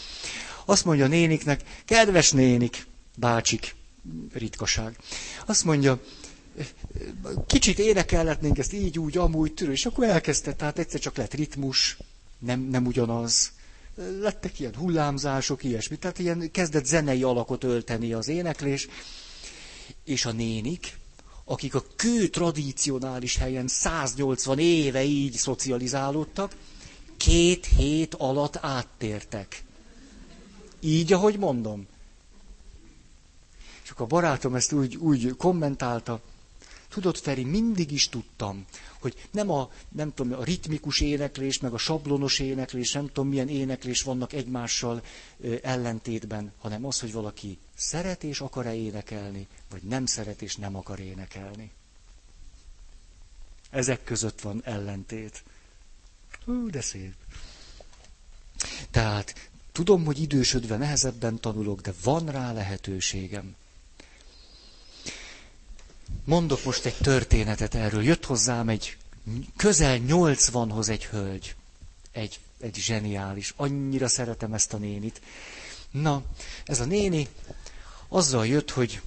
[0.65, 2.87] azt mondja néniknek, kedves nénik,
[3.17, 3.75] bácsik,
[4.33, 4.97] ritkaság.
[5.47, 6.01] Azt mondja,
[7.47, 11.97] kicsit énekelhetnénk ezt így, úgy, amúgy, tűrő, és akkor elkezdte, tehát egyszer csak lett ritmus,
[12.41, 13.53] nem, nem ugyanaz.
[14.21, 15.97] Lettek ilyen hullámzások, ilyesmi.
[15.97, 18.89] Tehát ilyen kezdett zenei alakot ölteni az éneklés,
[20.05, 20.99] és a nénik,
[21.45, 26.55] akik a kő tradicionális helyen 180 éve így szocializálódtak,
[27.17, 29.65] két hét alatt áttértek.
[30.81, 31.87] Így, ahogy mondom.
[33.85, 36.21] És akkor a barátom ezt úgy, úgy kommentálta,
[36.89, 38.65] tudod, Feri, mindig is tudtam,
[39.01, 43.49] hogy nem a, nem tudom, a ritmikus éneklés, meg a sablonos éneklés, nem tudom milyen
[43.49, 45.03] éneklés vannak egymással
[45.63, 51.01] ellentétben, hanem az, hogy valaki szeret és akar-e énekelni, vagy nem szeret és nem akar
[51.01, 51.71] énekelni.
[53.71, 55.43] Ezek között van ellentét.
[56.45, 57.15] Hú, de szép.
[58.91, 63.57] Tehát tudom, hogy idősödve nehezebben tanulok, de van rá lehetőségem.
[66.25, 68.03] Mondok most egy történetet erről.
[68.03, 68.97] Jött hozzám egy
[69.57, 71.55] közel 80-hoz egy hölgy.
[72.13, 73.55] Egy, egy zseniális.
[73.57, 75.21] Annyira szeretem ezt a nénit.
[75.91, 76.23] Na,
[76.65, 77.29] ez a néni
[78.09, 79.01] azzal jött, hogy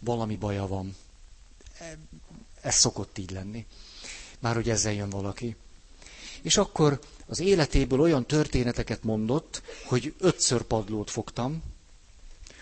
[0.00, 0.96] valami baja van.
[2.60, 3.66] Ez szokott így lenni.
[4.38, 5.56] Már hogy ezzel jön valaki.
[6.42, 11.62] És akkor az életéből olyan történeteket mondott, hogy ötször padlót fogtam,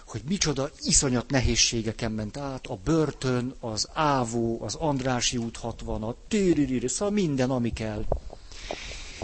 [0.09, 6.15] hogy micsoda iszonyat nehézségeken ment át, a börtön, az ávó, az Andrási út 60, a
[6.29, 8.05] tűrűrűrű, szóval minden, ami kell.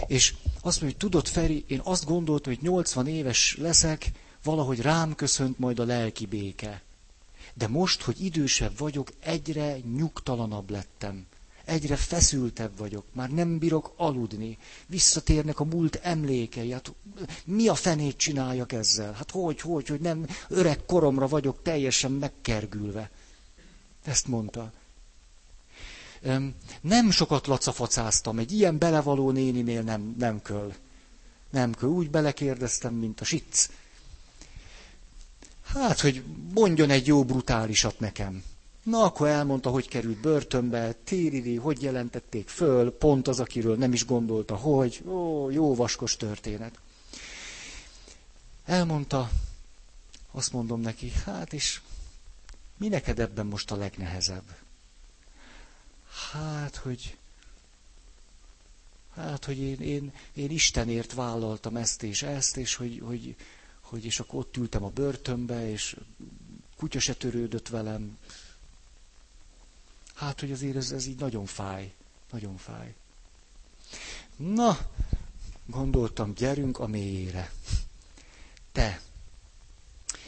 [0.07, 4.11] És azt mondja, hogy tudod, Feri, én azt gondoltam, hogy 80 éves leszek,
[4.43, 6.81] valahogy rám köszönt majd a lelki béke.
[7.53, 11.25] De most, hogy idősebb vagyok, egyre nyugtalanabb lettem.
[11.65, 14.57] Egyre feszültebb vagyok, már nem bírok aludni,
[14.87, 16.71] visszatérnek a múlt emlékei.
[16.71, 16.93] Hát
[17.45, 19.13] mi a fenét csináljak ezzel?
[19.13, 23.09] Hát hogy, hogy, hogy nem öreg koromra vagyok teljesen megkergülve.
[24.03, 24.71] Ezt mondta.
[26.81, 30.73] Nem sokat lacafacáztam, egy ilyen belevaló néninél nem, nem köl.
[31.49, 31.89] Nem köl.
[31.89, 33.69] Úgy belekérdeztem, mint a sic.
[35.65, 38.43] Hát, hogy mondjon egy jó brutálisat nekem.
[38.85, 44.05] Na, akkor elmondta, hogy került börtönbe, tíriri, hogy jelentették föl, pont az, akiről nem is
[44.05, 46.79] gondolta, hogy, ó, jó vaskos történet.
[48.65, 49.29] Elmondta,
[50.31, 51.81] azt mondom neki, hát is,
[52.77, 54.55] mi neked ebben most a legnehezebb?
[56.31, 57.17] Hát, hogy,
[59.15, 63.35] hát, hogy én, én, én Istenért vállaltam ezt és ezt, és hogy, hogy,
[63.81, 65.95] hogy és akkor ott ültem a börtönbe, és
[66.77, 68.17] kutya se törődött velem.
[70.15, 71.93] Hát, hogy azért ez, ez így nagyon fáj.
[72.31, 72.95] Nagyon fáj.
[74.35, 74.77] Na,
[75.65, 77.51] gondoltam, gyerünk a mélyére.
[78.71, 79.01] Te,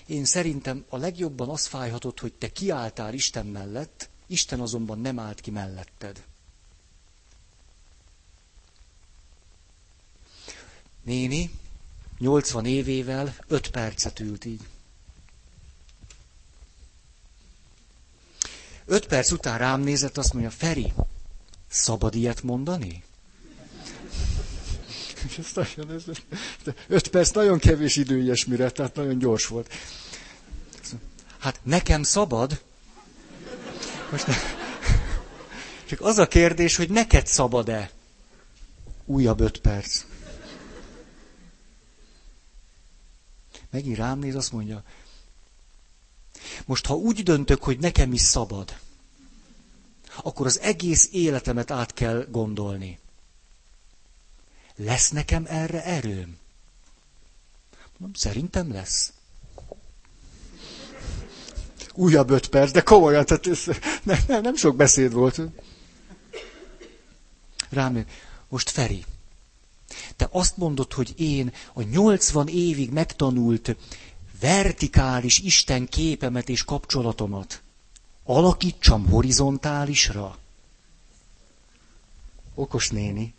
[0.05, 5.41] én szerintem a legjobban az fájhatott, hogy te kiálltál Isten mellett, Isten azonban nem állt
[5.41, 6.25] ki melletted.
[11.03, 11.51] Néni,
[12.17, 14.67] 80 évével 5 percet ült így.
[18.89, 20.93] 5 perc után rám nézett, azt mondja, Feri,
[21.69, 23.03] szabad ilyet mondani?
[26.87, 29.73] Öt perc nagyon kevés idő ilyesmire, tehát nagyon gyors volt.
[31.37, 32.61] Hát nekem szabad.
[34.11, 34.33] Most ne...
[35.85, 37.89] Csak az a kérdés, hogy neked szabad-e?
[39.05, 40.03] Újabb öt perc.
[43.69, 44.83] Megint rám néz, azt mondja,
[46.67, 48.77] most ha úgy döntök, hogy nekem is szabad,
[50.23, 52.99] akkor az egész életemet át kell gondolni.
[54.75, 56.37] Lesz nekem erre erőm?
[57.97, 59.13] Mondom, szerintem lesz.
[61.93, 63.63] Újabb öt perc, de komolyan, tehát ez,
[64.03, 65.41] nem, nem, nem sok beszéd volt.
[67.69, 68.05] Rám,
[68.49, 69.05] most Feri,
[70.15, 73.75] te azt mondod, hogy én a 80 évig megtanult
[74.39, 77.61] vertikális Isten képemet és kapcsolatomat
[78.23, 80.37] alakítsam horizontálisra?
[82.53, 83.33] Okos néni.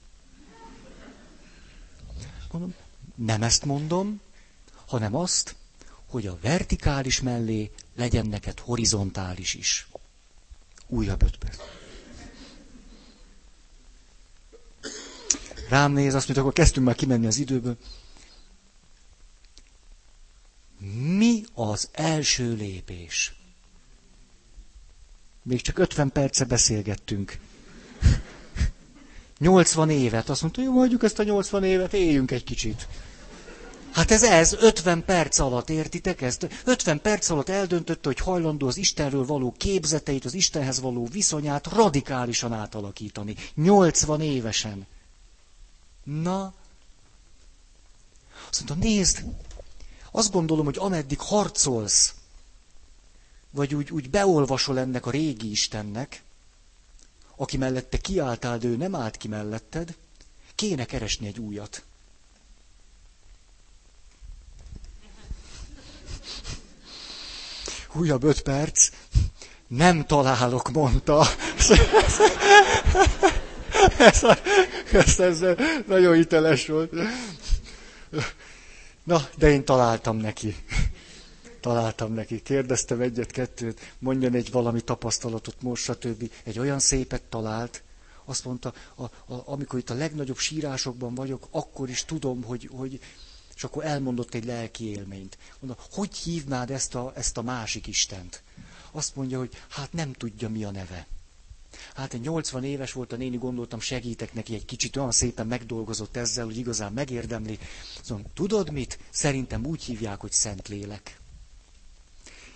[2.53, 2.75] Mondom,
[3.15, 4.21] nem ezt mondom,
[4.87, 5.57] hanem azt,
[6.07, 9.89] hogy a vertikális mellé legyen neked horizontális is.
[10.87, 11.57] Újabb öt perc.
[15.69, 17.77] Rám néz, azt mondja, akkor kezdtünk már kimenni az időből.
[20.79, 23.37] Mi az első lépés?
[25.43, 27.39] Még csak 50 perce beszélgettünk.
[29.39, 30.29] 80 évet.
[30.29, 32.89] Azt mondta, jó, hagyjuk ezt a 80 évet, éljünk egy kicsit.
[33.93, 36.49] Hát ez ez, 50 perc alatt, értitek ezt?
[36.65, 42.53] 50 perc alatt eldöntötte, hogy hajlandó az Istenről való képzeteit, az Istenhez való viszonyát radikálisan
[42.53, 43.35] átalakítani.
[43.55, 44.87] 80 évesen.
[46.05, 46.55] Na,
[48.51, 49.25] azt mondta, nézd,
[50.11, 52.15] azt gondolom, hogy ameddig harcolsz,
[53.51, 56.23] vagy úgy, úgy beolvasol ennek a régi Istennek,
[57.37, 59.97] aki mellette kiálltál, de ő nem állt ki melletted,
[60.55, 61.83] kéne keresni egy újat.
[67.93, 68.91] Újabb öt perc.
[69.67, 71.27] Nem találok, mondta.
[73.99, 74.23] ez,
[74.93, 75.45] ez, ez
[75.87, 76.93] nagyon hiteles volt.
[79.09, 80.57] Na, de én találtam neki.
[81.61, 82.43] Találtam neki.
[82.43, 86.31] Kérdeztem egyet-kettőt, mondjon egy valami tapasztalatot most, stb.
[86.45, 87.83] Egy olyan szépet talált,
[88.25, 93.01] azt mondta, a, a, amikor itt a legnagyobb sírásokban vagyok, akkor is tudom, hogy, hogy
[93.55, 95.39] és akkor elmondott egy lelki élményt.
[95.61, 98.43] Mondom, hogy hívnád ezt a, ezt a másik Istent?
[98.91, 101.07] Azt mondja, hogy hát nem tudja, mi a neve.
[101.99, 106.17] Hát egy 80 éves volt a néni, gondoltam, segítek neki egy kicsit, olyan szépen megdolgozott
[106.17, 107.59] ezzel, hogy igazán megérdemli.
[108.03, 108.99] Szóval, tudod mit?
[109.11, 111.21] Szerintem úgy hívják, hogy Szentlélek.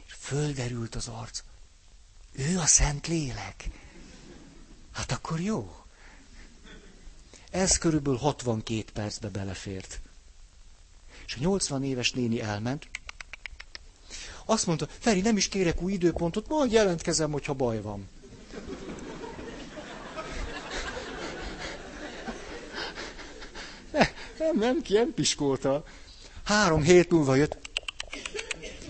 [0.07, 1.43] És földerült az arc.
[2.33, 3.69] Ő a Szentlélek?
[4.93, 5.77] Hát akkor jó.
[7.51, 10.01] Ez körülbelül 62 percbe belefért.
[11.27, 12.89] És a 80 éves néni elment.
[14.45, 18.09] Azt mondta, Feri, nem is kérek új időpontot, majd jelentkezem, hogyha baj van.
[24.43, 25.85] Nem, nem, ki nem piskolta.
[26.45, 27.59] Három hét múlva jött.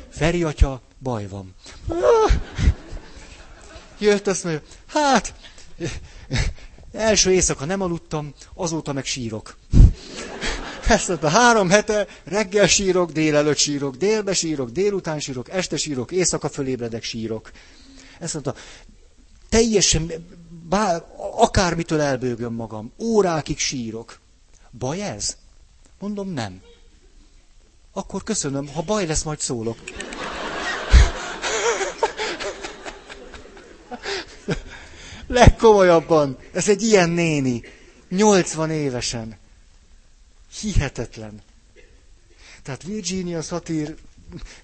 [0.09, 1.55] Feri atya, baj van.
[3.99, 5.35] Jött, azt mondja, hát,
[6.93, 9.57] első éjszaka nem aludtam, azóta meg sírok.
[10.89, 16.49] Ezt mondta, három hete, reggel sírok, délelőtt sírok, délbe sírok, délután sírok, este sírok, éjszaka
[16.49, 17.51] fölébredek, sírok.
[18.19, 18.55] Ezt mondta,
[19.49, 20.13] teljesen,
[20.69, 21.05] bár,
[21.37, 24.21] akármitől elbőgöm magam, órákig sírok.
[24.79, 25.37] Baj ez?
[26.03, 26.63] Mondom, nem.
[27.93, 29.79] Akkor köszönöm, ha baj lesz, majd szólok.
[35.27, 37.63] Legkomolyabban, ez egy ilyen néni,
[38.09, 39.37] 80 évesen.
[40.61, 41.43] Hihetetlen.
[42.63, 43.97] Tehát Virginia Satir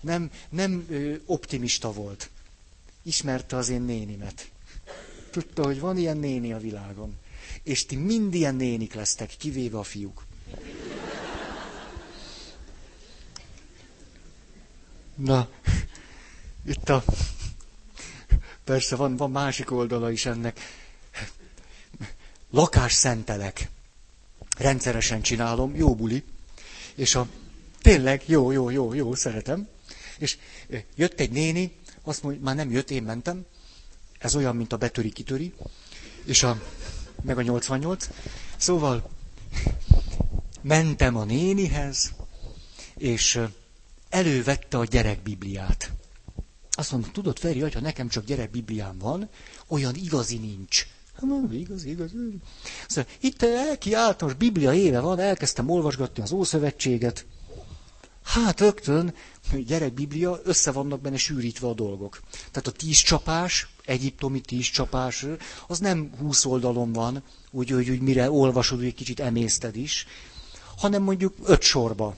[0.01, 2.31] nem, nem ö, optimista volt.
[3.03, 4.49] Ismerte az én nénimet.
[5.31, 7.15] Tudta, hogy van ilyen néni a világon.
[7.63, 10.27] És ti mind ilyen nénik lesztek, kivéve a fiúk.
[15.19, 15.49] Na,
[16.73, 17.05] itt a...
[18.65, 20.61] Persze van, van másik oldala is ennek.
[22.51, 23.69] Lakás szentelek.
[24.59, 26.25] Rendszeresen csinálom, jó buli.
[26.95, 27.29] És a
[27.83, 29.69] tényleg jó, jó, jó, jó, szeretem.
[30.19, 30.39] És
[30.95, 33.47] jött egy néni, azt mondja, már nem jött, én mentem.
[34.19, 35.55] Ez olyan, mint a betöri kitöri.
[36.25, 36.63] És a,
[37.23, 38.09] meg a 88.
[38.57, 39.11] Szóval
[40.61, 42.13] mentem a nénihez,
[42.97, 43.41] és
[44.09, 45.93] elővette a gyerekbibliát.
[46.71, 49.29] Azt mondom, tudod, Feri, hogyha nekem csak gyerekbibliám van,
[49.69, 50.87] olyan igazi nincs.
[51.15, 52.11] Hát igaz, igaz.
[52.89, 57.27] Szóval, itt elki általános biblia éve van, elkezdtem olvasgatni az Ószövetséget.
[58.23, 59.15] Hát rögtön,
[59.67, 62.21] gyerekbiblia, össze vannak benne sűrítve a dolgok.
[62.31, 65.27] Tehát a tíz csapás, egyiptomi tíz csapás,
[65.67, 70.07] az nem húsz oldalon van, úgy, hogy, hogy mire olvasod, hogy egy kicsit emészted is,
[70.77, 72.17] hanem mondjuk öt sorba.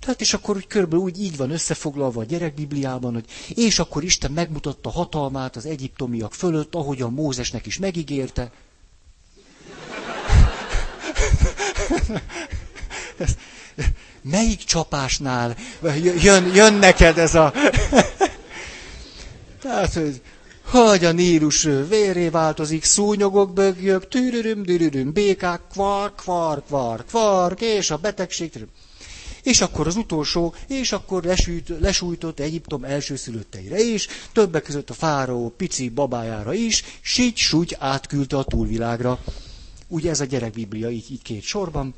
[0.00, 3.24] Tehát és akkor úgy körülbelül úgy így van összefoglalva a gyerekbibliában, hogy
[3.54, 8.50] és akkor Isten megmutatta hatalmát az egyiptomiak fölött, ahogy a Mózesnek is megígérte.
[14.22, 15.56] Melyik csapásnál
[16.22, 17.52] jön, jön neked ez a...
[19.62, 20.20] Tehát, hogy
[20.70, 27.90] hogy a Nílus véré változik, szúnyogok, bögjök, tűrürüm, dürürüm, békák, kvark, kvark, kvark, kvark, és
[27.90, 28.68] a betegség, tűrüm.
[29.42, 35.48] És akkor az utolsó, és akkor lesült, lesújtott Egyiptom elsőszülötteire is, többek között a fáraó
[35.56, 39.24] pici babájára is, sígy súgy átküldte a túlvilágra.
[39.88, 41.94] Ugye ez a gyerekbiblia, így, így két sorban.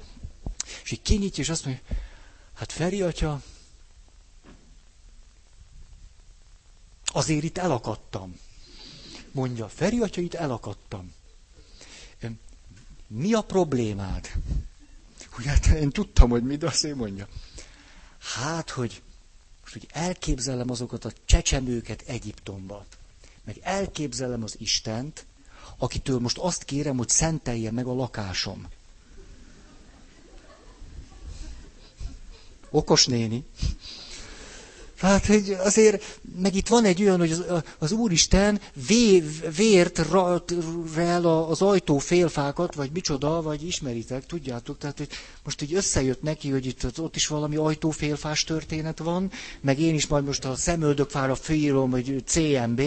[0.84, 1.82] És így kinyitja, és azt mondja,
[2.54, 3.42] hát Feri atya,
[7.04, 8.38] azért itt elakadtam.
[9.32, 11.12] Mondja, Feri atya, itt elakadtam.
[13.06, 14.30] Mi a problémád?
[15.32, 17.28] Hogy hát én tudtam, hogy mi, de azt én mondja.
[18.18, 19.02] Hát, hogy
[19.60, 22.86] most hogy elképzelem azokat a csecsemőket Egyiptomba,
[23.44, 25.26] meg elképzelem az Istent,
[25.78, 28.66] akitől most azt kérem, hogy szentelje meg a lakásom.
[32.70, 33.44] Okos néni.
[35.02, 37.44] Hát, hogy azért, meg itt van egy olyan, hogy az,
[37.78, 39.24] az Úristen vé,
[39.56, 39.98] vért
[40.94, 45.08] rel az ajtó félfákat, vagy micsoda, vagy ismeritek, tudjátok, tehát hogy
[45.44, 49.30] most így összejött neki, hogy itt ott is valami ajtófélfás történet van,
[49.60, 52.82] meg én is majd most a szemöldökfára félom, hogy CMB,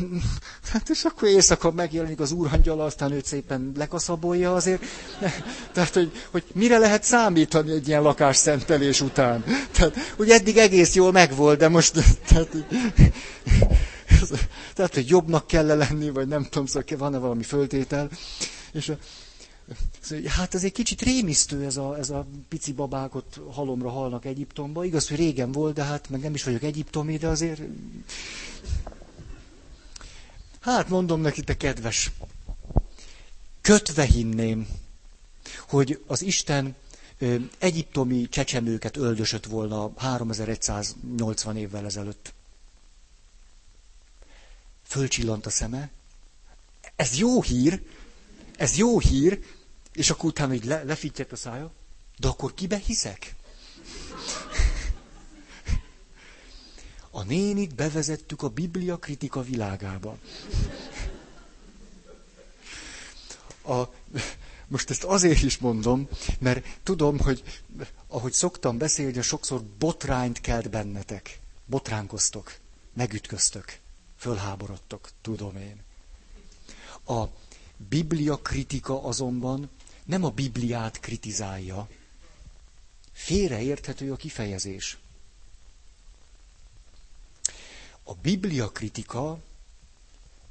[0.72, 4.82] Hát és akkor éjszaka megjelenik az úrhangyala, aztán őt szépen lekaszabolja azért.
[5.74, 9.44] Tehát, hogy, hogy mire lehet számítani egy ilyen lakásszentelés után.
[9.76, 11.92] Tehát, hogy eddig egész jól megvolt, de most...
[12.28, 12.48] Tehát,
[14.74, 18.08] tehát hogy jobbnak kell -e lenni, vagy nem tudom, szóval van-e valami föltétel.
[18.72, 18.92] És
[20.00, 23.10] szóval, hát ez egy kicsit rémisztő ez a, ez a pici babák
[23.50, 24.84] halomra halnak Egyiptomba.
[24.84, 27.60] Igaz, hogy régen volt, de hát meg nem is vagyok egyiptomi, de azért
[30.62, 32.10] Hát mondom neki, te kedves,
[33.60, 34.68] kötve hinném,
[35.68, 36.74] hogy az Isten
[37.18, 42.32] ö, egyiptomi csecsemőket öldösött volna 3180 évvel ezelőtt.
[44.86, 45.90] Fölcsillant a szeme.
[46.96, 47.82] Ez jó hír,
[48.56, 49.44] ez jó hír,
[49.92, 51.70] és akkor utána így le, lefittyett a szája.
[52.18, 53.34] De akkor kibe hiszek?
[57.14, 60.18] A nénit bevezettük a Biblia kritika világába.
[63.64, 63.82] A,
[64.68, 66.08] most ezt azért is mondom,
[66.38, 67.42] mert tudom, hogy
[68.06, 71.40] ahogy szoktam beszélni, sokszor botrányt kelt bennetek.
[71.66, 72.58] Botránkoztok,
[72.94, 73.78] megütköztök,
[74.16, 75.80] fölháborodtok, tudom én.
[77.16, 77.28] A
[77.88, 79.70] Biblia kritika azonban
[80.04, 81.88] nem a Bibliát kritizálja.
[83.12, 84.98] Félreérthető a kifejezés.
[88.02, 89.38] A Biblia kritika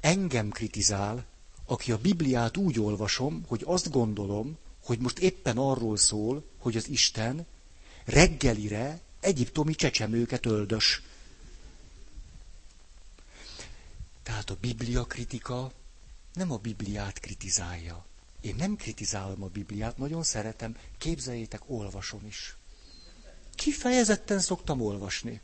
[0.00, 1.24] engem kritizál,
[1.66, 6.88] aki a Bibliát úgy olvasom, hogy azt gondolom, hogy most éppen arról szól, hogy az
[6.88, 7.46] Isten
[8.04, 11.02] reggelire egyiptomi csecsemőket öldös.
[14.22, 15.72] Tehát a Biblia kritika
[16.32, 18.04] nem a Bibliát kritizálja.
[18.40, 22.56] Én nem kritizálom a Bibliát, nagyon szeretem, képzeljétek, olvasom is.
[23.54, 25.40] Kifejezetten szoktam olvasni.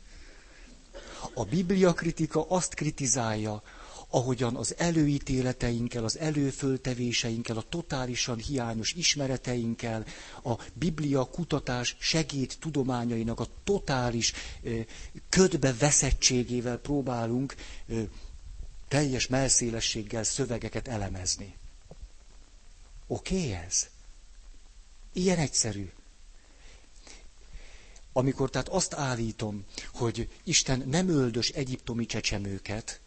[1.33, 3.61] A Biblia kritika azt kritizálja,
[4.09, 10.05] ahogyan az előítéleteinkkel, az előföltevéseinkkel, a totálisan hiányos ismereteinkkel,
[10.43, 14.33] a Biblia kutatás segít tudományainak a totális
[15.29, 17.55] ködbe veszettségével próbálunk
[18.87, 21.55] teljes melszélességgel szövegeket elemezni.
[23.07, 23.87] Oké okay ez?
[25.13, 25.89] Ilyen egyszerű.
[28.13, 32.99] Amikor tehát azt állítom, hogy Isten nem öldös egyiptomi csecsemőket,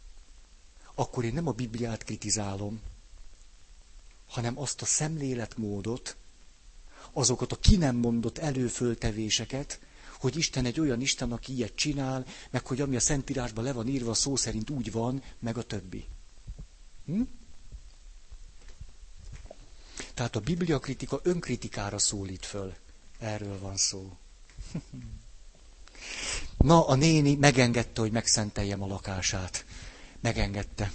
[0.94, 2.80] akkor én nem a Bibliát kritizálom,
[4.28, 6.16] hanem azt a szemléletmódot,
[7.12, 9.80] azokat a ki nem mondott előföltevéseket,
[10.20, 13.88] hogy Isten egy olyan Isten, aki ilyet csinál, meg hogy ami a Szentírásban le van
[13.88, 16.04] írva, szó szerint úgy van, meg a többi.
[17.04, 17.22] Hm?
[20.14, 22.74] Tehát a Biblia kritika önkritikára szólít föl.
[23.18, 24.16] Erről van szó.
[26.58, 29.64] Na, a néni megengedte, hogy megszenteljem a lakását.
[30.20, 30.92] Megengedte.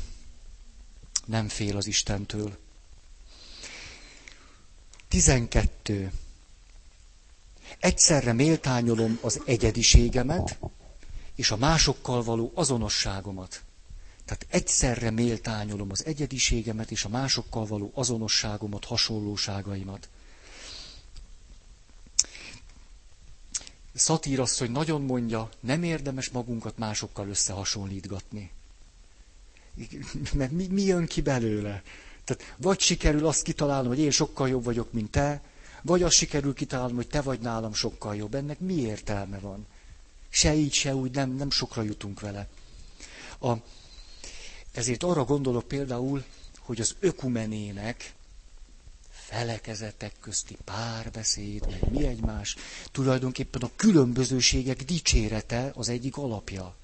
[1.25, 2.57] Nem fél az Istentől.
[5.07, 6.11] 12.
[7.79, 10.57] Egyszerre méltányolom az egyediségemet
[11.35, 13.63] és a másokkal való azonosságomat.
[14.25, 20.09] Tehát egyszerre méltányolom az egyediségemet és a másokkal való azonosságomat, hasonlóságaimat.
[23.97, 28.51] Szatír hogy nagyon mondja, nem érdemes magunkat másokkal összehasonlítgatni.
[30.33, 31.83] Mert mi, mi jön ki belőle?
[32.23, 35.41] Tehát vagy sikerül azt kitalálnom, hogy én sokkal jobb vagyok, mint te,
[35.81, 38.35] vagy azt sikerül kitalálnom, hogy te vagy nálam sokkal jobb.
[38.35, 39.65] Ennek mi értelme van?
[40.29, 42.47] Se így, se úgy, nem, nem sokra jutunk vele.
[43.39, 43.53] A,
[44.71, 46.23] ezért arra gondolok például,
[46.59, 48.13] hogy az ökumenének
[49.29, 52.55] felekezetek közti párbeszéd, meg mi egymás,
[52.91, 56.75] tulajdonképpen a különbözőségek dicsérete az egyik alapja.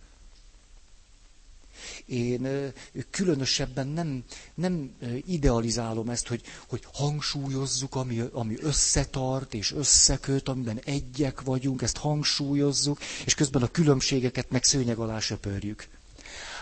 [2.06, 2.74] Én
[3.10, 4.24] különösebben nem,
[4.54, 11.98] nem idealizálom ezt, hogy, hogy hangsúlyozzuk, ami, ami összetart és összeköt, amiben egyek vagyunk, ezt
[11.98, 15.88] hangsúlyozzuk, és közben a különbségeket meg szőnyeg alá söpörjük.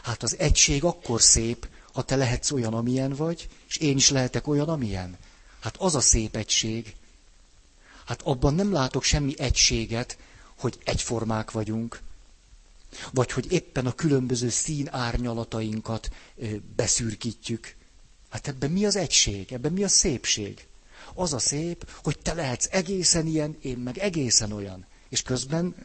[0.03, 4.47] Hát az egység akkor szép, ha te lehetsz olyan, amilyen vagy, és én is lehetek
[4.47, 5.17] olyan, amilyen.
[5.62, 6.95] Hát az a szép egység.
[8.05, 10.18] Hát abban nem látok semmi egységet,
[10.57, 11.99] hogy egyformák vagyunk,
[13.14, 16.09] vagy hogy éppen a különböző szín árnyalatainkat
[16.76, 17.76] beszürkítjük.
[18.30, 20.68] Hát ebben mi az egység, ebben mi a szépség?
[21.14, 24.86] Az a szép, hogy te lehetsz egészen ilyen, én meg egészen olyan.
[25.09, 25.76] És közben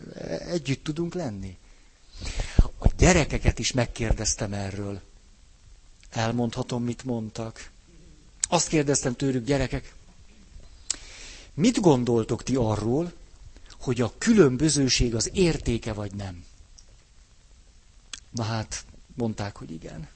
[0.48, 1.56] együtt tudunk lenni.
[2.78, 5.00] A gyerekeket is megkérdeztem erről.
[6.10, 7.70] Elmondhatom, mit mondtak.
[8.48, 9.94] Azt kérdeztem tőlük, gyerekek,
[11.54, 13.12] mit gondoltok ti arról,
[13.80, 16.44] hogy a különbözőség az értéke vagy nem?
[18.30, 18.84] Na hát,
[19.14, 20.08] mondták, hogy igen.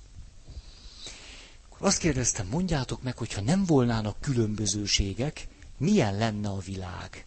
[1.68, 7.24] Akkor azt kérdeztem, mondjátok meg, hogyha nem volnának különbözőségek, milyen lenne a világ?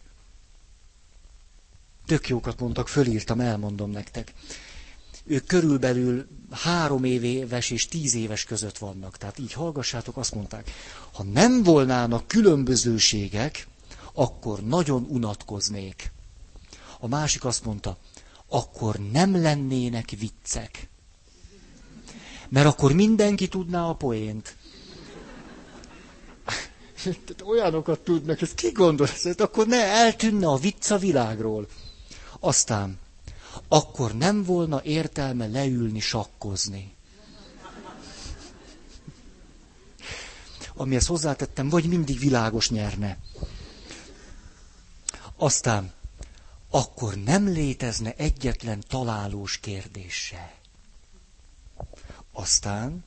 [2.06, 4.32] Tök jókat mondtak, fölírtam, elmondom nektek.
[5.26, 9.16] Ők körülbelül három éves és tíz éves között vannak.
[9.16, 10.70] Tehát így hallgassátok, azt mondták,
[11.12, 13.66] ha nem volnának különbözőségek,
[14.12, 16.12] akkor nagyon unatkoznék.
[17.00, 17.96] A másik azt mondta,
[18.48, 20.88] akkor nem lennének viccek.
[22.48, 24.56] Mert akkor mindenki tudná a poént.
[27.44, 31.66] Olyanokat tudnak, ezt ki gondol, ezt akkor ne eltűnne a vicc a világról.
[32.40, 32.98] Aztán,
[33.68, 36.94] akkor nem volna értelme leülni sakkozni.
[40.76, 43.18] Amihez hozzátettem, vagy mindig világos nyerne.
[45.36, 45.92] Aztán,
[46.70, 50.54] akkor nem létezne egyetlen találós kérdése.
[52.32, 53.04] Aztán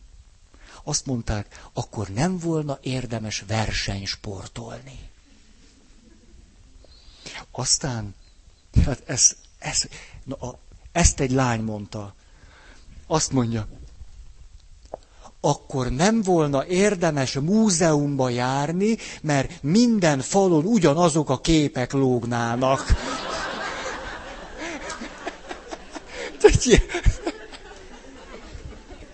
[0.83, 5.09] azt mondták, akkor nem volna érdemes versenysportolni.
[7.51, 8.15] Aztán,
[8.85, 9.87] hát ez, ez,
[10.27, 10.59] na, a,
[10.91, 12.13] ezt egy lány mondta.
[13.07, 13.67] Azt mondja,
[15.41, 22.85] akkor nem volna érdemes múzeumba járni, mert minden falon ugyanazok a képek lógnának.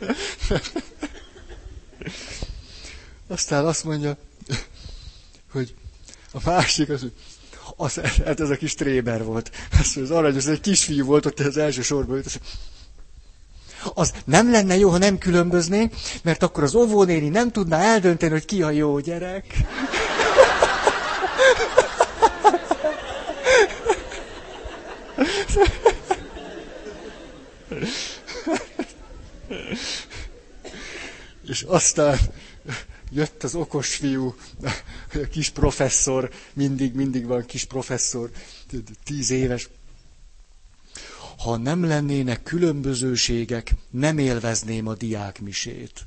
[3.28, 4.18] Aztán azt mondja,
[5.51, 5.76] hogy
[6.32, 7.14] a másik az, hogy
[7.78, 7.93] az,
[8.26, 9.51] hát ez a kis tréber volt.
[9.80, 12.39] Azt az arany, az egy kisfiú volt, ott az első sorban jött.
[13.93, 15.93] Az nem lenne jó, ha nem különböznénk,
[16.24, 19.45] mert akkor az óvónéni nem tudná eldönteni, hogy ki a jó gyerek.
[31.47, 32.17] És aztán
[33.14, 34.70] jött az okos fiú, a
[35.32, 38.30] kis professzor, mindig, mindig van kis professzor,
[39.03, 39.70] tíz éves.
[41.38, 46.05] Ha nem lennének különbözőségek, nem élvezném a diákmisét.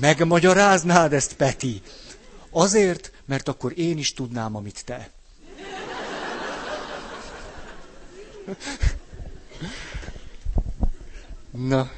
[0.00, 1.82] Megmagyaráznád ezt, Peti?
[2.50, 5.10] Azért, mert akkor én is tudnám, amit te.
[11.56, 11.90] Na,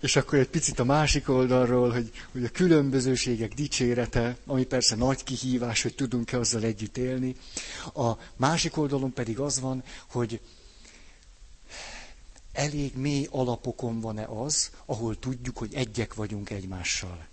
[0.00, 5.24] és akkor egy picit a másik oldalról, hogy, hogy a különbözőségek dicsérete, ami persze nagy
[5.24, 7.34] kihívás, hogy tudunk-e azzal együtt élni.
[7.94, 10.40] A másik oldalon pedig az van, hogy
[12.52, 17.26] elég mély alapokon van-e az, ahol tudjuk, hogy egyek vagyunk egymással.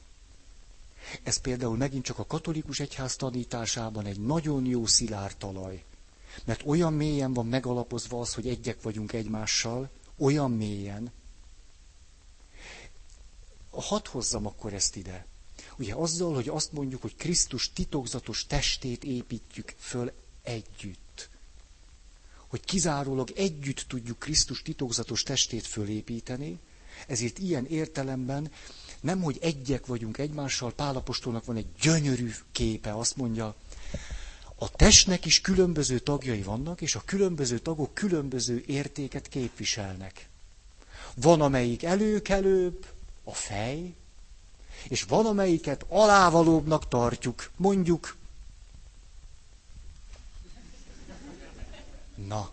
[1.23, 5.83] Ez például megint csak a katolikus egyház tanításában egy nagyon jó szilárd talaj.
[6.45, 9.89] Mert olyan mélyen van megalapozva az, hogy egyek vagyunk egymással,
[10.23, 11.11] olyan mélyen.
[13.69, 15.25] Hadd hozzam akkor ezt ide.
[15.77, 20.11] Ugye azzal, hogy azt mondjuk, hogy Krisztus titokzatos testét építjük föl
[20.43, 21.29] együtt.
[22.47, 26.59] Hogy kizárólag együtt tudjuk Krisztus titokzatos testét fölépíteni,
[27.07, 28.51] ezért ilyen értelemben
[29.01, 33.55] nem, hogy egyek vagyunk egymással, Pálapostolnak van egy gyönyörű képe, azt mondja,
[34.63, 40.29] a testnek is különböző tagjai vannak, és a különböző tagok különböző értéket képviselnek.
[41.15, 42.85] Van, amelyik előkelőbb,
[43.23, 43.93] a fej,
[44.87, 48.15] és van, amelyiket alávalóbbnak tartjuk, mondjuk.
[52.27, 52.49] Na,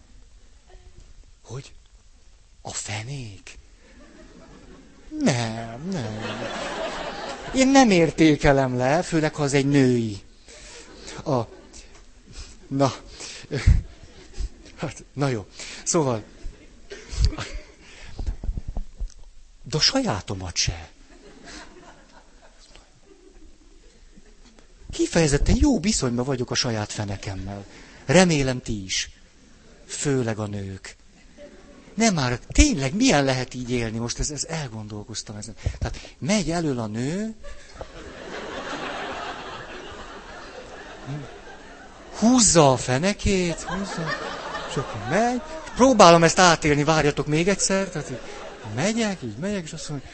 [1.42, 1.72] hogy?
[2.60, 3.58] A fenék?
[5.22, 6.18] Nem, nem.
[7.54, 10.20] Én nem értékelem le, főleg ha az egy női.
[11.24, 11.58] A,
[12.70, 12.94] Na,
[14.76, 15.46] hát, na jó.
[15.84, 16.22] Szóval,
[19.62, 20.90] de a sajátomat se.
[24.90, 27.64] Kifejezetten jó viszonyban vagyok a saját fenekemmel.
[28.04, 29.10] Remélem ti is.
[29.86, 30.96] Főleg a nők.
[31.94, 33.98] Nem már, tényleg milyen lehet így élni?
[33.98, 35.54] Most ez, ez elgondolkoztam ezen.
[35.78, 37.34] Tehát megy elől a nő,
[42.20, 44.04] húzza a fenekét, húzza,
[44.70, 45.40] és akkor megy.
[45.74, 47.88] Próbálom ezt átélni, várjatok még egyszer.
[47.88, 48.20] Tehát így
[48.74, 50.08] megyek, így megyek, és azt mondom,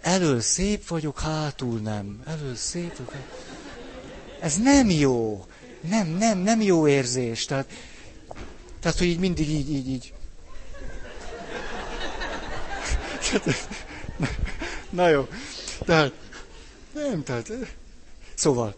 [0.00, 2.22] elől szép vagyok, hátul nem.
[2.26, 3.26] Elől szép vagyok.
[4.40, 5.46] Ez nem jó.
[5.80, 7.44] Nem, nem, nem jó érzés.
[7.44, 7.70] Tehát,
[8.80, 10.12] tehát hogy így mindig így, így, így.
[14.90, 15.28] Na jó.
[15.84, 16.12] Tehát,
[16.94, 17.52] nem, tehát,
[18.34, 18.74] szóval,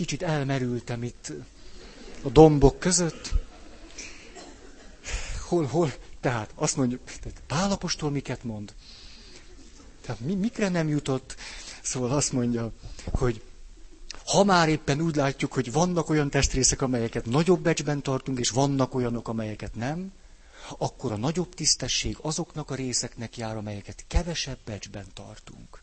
[0.00, 1.32] kicsit elmerültem itt
[2.22, 3.32] a dombok között.
[5.48, 5.92] Hol, hol?
[6.20, 8.74] Tehát azt mondjuk, tehát Pálapostól miket mond?
[10.00, 11.36] Tehát mi, mikre nem jutott?
[11.82, 12.72] Szóval azt mondja,
[13.12, 13.42] hogy
[14.26, 18.94] ha már éppen úgy látjuk, hogy vannak olyan testrészek, amelyeket nagyobb becsben tartunk, és vannak
[18.94, 20.12] olyanok, amelyeket nem,
[20.78, 25.82] akkor a nagyobb tisztesség azoknak a részeknek jár, amelyeket kevesebb becsben tartunk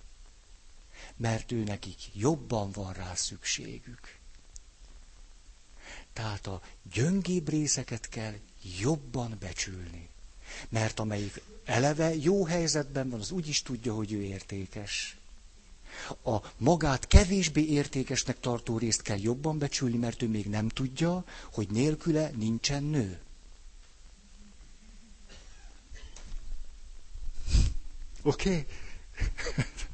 [1.18, 4.16] mert ő nekik jobban van rá szükségük.
[6.14, 6.62] Tehát a
[6.94, 8.34] gyöngébb részeket kell
[8.80, 10.10] jobban becsülni.
[10.70, 15.18] Mert amelyik eleve jó helyzetben van, az úgy is tudja, hogy ő értékes.
[16.24, 21.70] A magát kevésbé értékesnek tartó részt kell jobban becsülni, mert ő még nem tudja, hogy
[21.70, 23.20] nélküle nincsen nő.
[28.22, 28.50] Oké?
[28.50, 28.66] Okay?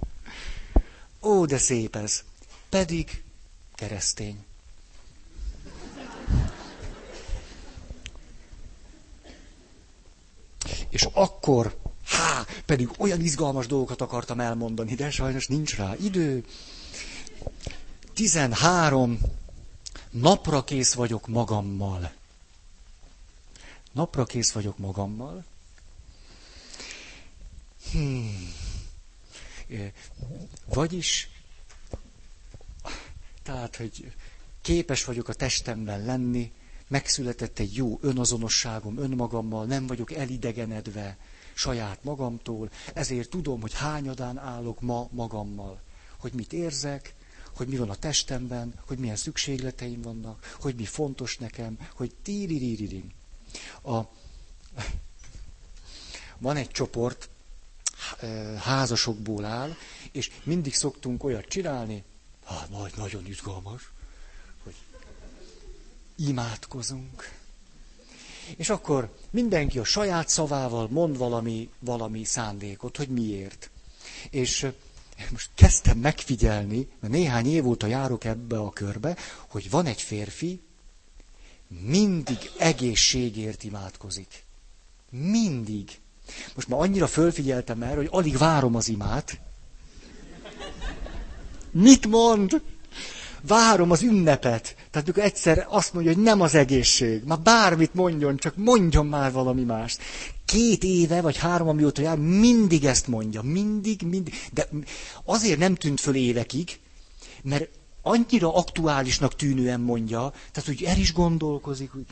[1.23, 2.23] Ó, de szép ez.
[2.69, 3.23] Pedig
[3.75, 4.45] keresztény.
[10.89, 16.45] És akkor, há, pedig olyan izgalmas dolgokat akartam elmondani, de sajnos nincs rá idő.
[18.13, 19.19] 13.
[20.09, 22.11] Napra kész vagyok magammal.
[23.91, 25.43] Napra kész vagyok magammal.
[27.91, 28.53] Hmm.
[30.65, 31.29] Vagyis,
[33.43, 34.13] tehát, hogy
[34.61, 36.51] képes vagyok a testemben lenni,
[36.87, 41.17] megszületett egy jó önazonosságom önmagammal, nem vagyok elidegenedve
[41.53, 45.81] saját magamtól, ezért tudom, hogy hányadán állok ma magammal,
[46.17, 47.13] hogy mit érzek,
[47.55, 53.11] hogy mi van a testemben, hogy milyen szükségleteim vannak, hogy mi fontos nekem, hogy tíririririm.
[53.83, 53.99] A,
[56.37, 57.29] van egy csoport,
[58.59, 59.75] házasokból áll,
[60.11, 62.03] és mindig szoktunk olyat csinálni,
[62.45, 63.91] hát majd nagyon izgalmas,
[64.63, 64.75] hogy
[66.15, 67.31] imádkozunk.
[68.57, 73.69] És akkor mindenki a saját szavával mond valami, valami szándékot, hogy miért.
[74.29, 74.67] És
[75.31, 79.17] most kezdtem megfigyelni, mert néhány év óta járok ebbe a körbe,
[79.47, 80.61] hogy van egy férfi,
[81.67, 84.43] mindig egészségért imádkozik.
[85.09, 85.99] Mindig.
[86.55, 89.39] Most már annyira fölfigyeltem erre, hogy alig várom az imát.
[91.71, 92.61] Mit mond?
[93.47, 94.75] Várom az ünnepet.
[94.91, 97.23] Tehát amikor egyszer azt mondja, hogy nem az egészség.
[97.23, 100.01] Már bármit mondjon, csak mondjon már valami mást.
[100.45, 103.41] Két éve, vagy három, amióta jár, mindig ezt mondja.
[103.41, 104.33] Mindig, mindig.
[104.53, 104.67] De
[105.23, 106.79] azért nem tűnt föl évekig,
[107.43, 107.69] mert
[108.01, 112.05] annyira aktuálisnak tűnően mondja, tehát hogy el is gondolkozik, hogy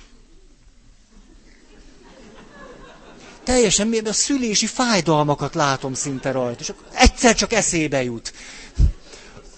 [3.44, 8.34] teljesen miért a szülési fájdalmakat látom szinte rajta, és akkor egyszer csak eszébe jut.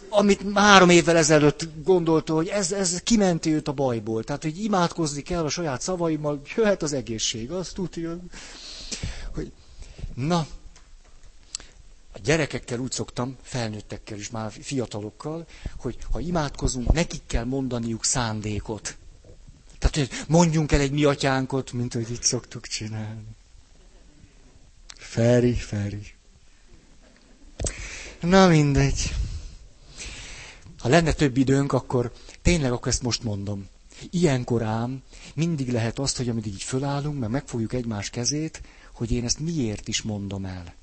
[0.10, 4.24] Amit három évvel ezelőtt gondolta, hogy ez, ez kimenti őt a bajból.
[4.24, 8.18] Tehát, hogy imádkozni kell a saját szavaimmal, jöhet az egészség, azt tudja.
[9.34, 9.52] Hogy...
[10.16, 10.48] Na,
[12.14, 15.46] a gyerekekkel úgy szoktam, felnőttekkel is, már fiatalokkal,
[15.78, 18.98] hogy ha imádkozunk, nekik kell mondaniuk szándékot.
[19.80, 23.33] Tehát, hogy mondjunk el egy mi atyánkot, mint hogy itt szoktuk csinálni.
[25.14, 26.06] Feri, Feri.
[28.22, 29.16] Na mindegy.
[30.80, 32.12] Ha lenne több időnk, akkor
[32.42, 33.68] tényleg akkor ezt most mondom.
[34.10, 35.02] Ilyenkor ám
[35.36, 38.62] mindig lehet azt, hogy amíg így fölállunk, mert megfogjuk egymás kezét,
[38.94, 40.74] hogy én ezt miért is mondom el.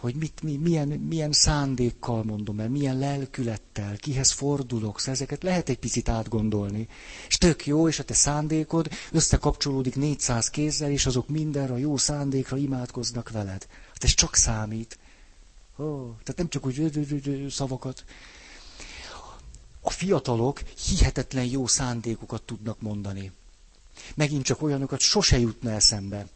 [0.00, 5.68] Hogy mit, mi, milyen, milyen szándékkal mondom el, milyen lelkülettel, kihez fordulok, szóval ezeket lehet
[5.68, 6.88] egy picit átgondolni.
[7.28, 11.96] És tök jó, és a te szándékod összekapcsolódik 400 kézzel, és azok mindenre a jó
[11.96, 13.66] szándékra imádkoznak veled.
[13.92, 14.98] Hát ez csak számít.
[15.76, 18.04] Oh, tehát nem csak úgy szavakat.
[19.80, 23.32] A fiatalok hihetetlen jó szándékokat tudnak mondani.
[24.14, 26.26] Megint csak olyanokat sose jutna eszembe.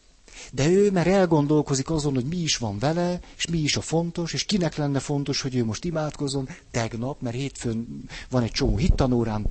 [0.52, 4.32] De ő már elgondolkozik azon, hogy mi is van vele, és mi is a fontos,
[4.32, 6.48] és kinek lenne fontos, hogy ő most imádkozom.
[6.70, 9.46] Tegnap, mert hétfőn van egy csomó hittanórám,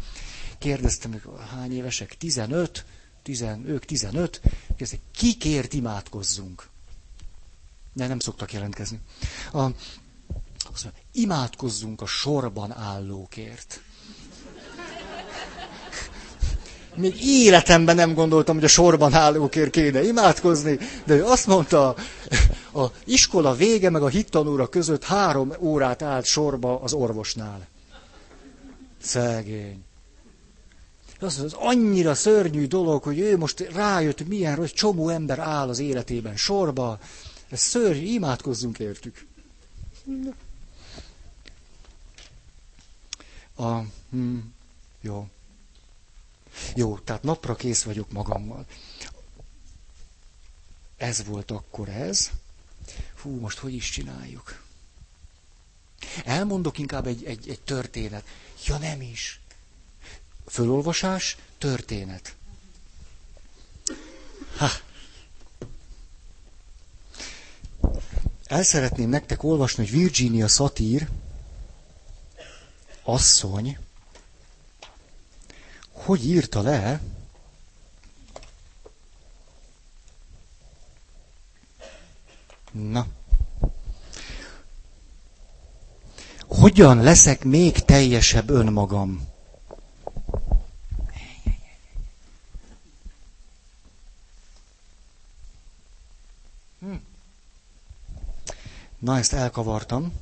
[0.57, 1.21] kérdeztem, hogy
[1.51, 2.17] hány évesek?
[2.17, 2.85] 15?
[3.23, 4.41] 10, ők 15?
[4.67, 6.69] Kérdeztem, kikért imádkozzunk?
[7.93, 8.99] De nem szoktak jelentkezni.
[9.51, 9.59] A,
[10.71, 13.81] azt mondja, imádkozzunk a sorban állókért.
[16.99, 21.95] Még életemben nem gondoltam, hogy a sorban állókért kéne imádkozni, de ő azt mondta,
[22.73, 27.67] a iskola vége meg a hittanóra között három órát állt sorba az orvosnál.
[29.01, 29.83] Szegény.
[31.19, 35.69] Az, az annyira szörnyű dolog, hogy ő most rájött, hogy milyen rossz, csomó ember áll
[35.69, 36.99] az életében sorba.
[37.49, 39.25] Ez szörnyű, imádkozzunk értük.
[43.55, 43.79] A,
[44.11, 44.37] hm,
[45.01, 45.27] jó.
[46.75, 48.65] Jó, tehát napra kész vagyok magammal.
[50.97, 52.29] Ez volt akkor ez.
[53.21, 54.63] Hú, most hogy is csináljuk?
[56.25, 58.23] Elmondok inkább egy, egy, egy történet.
[58.65, 59.39] Ja, nem is.
[60.47, 62.35] Fölolvasás, történet.
[64.57, 64.69] Ha.
[68.45, 71.09] El szeretném nektek olvasni, hogy Virginia Satir
[73.03, 73.77] asszony
[76.05, 77.01] hogy írta le,
[82.71, 83.07] Na.
[86.47, 89.27] Hogyan leszek még teljesebb önmagam?
[96.79, 96.93] Hm.
[98.99, 100.13] Na, ezt elkavartam.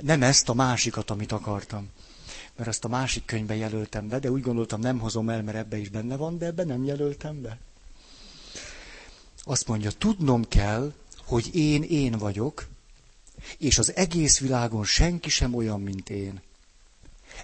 [0.00, 1.90] Nem ezt, a másikat, amit akartam
[2.60, 5.76] mert azt a másik könyvbe jelöltem be, de úgy gondoltam, nem hozom el, mert ebbe
[5.76, 7.58] is benne van, de ebbe nem jelöltem be.
[9.42, 10.92] Azt mondja, tudnom kell,
[11.24, 12.68] hogy én én vagyok,
[13.58, 16.40] és az egész világon senki sem olyan, mint én.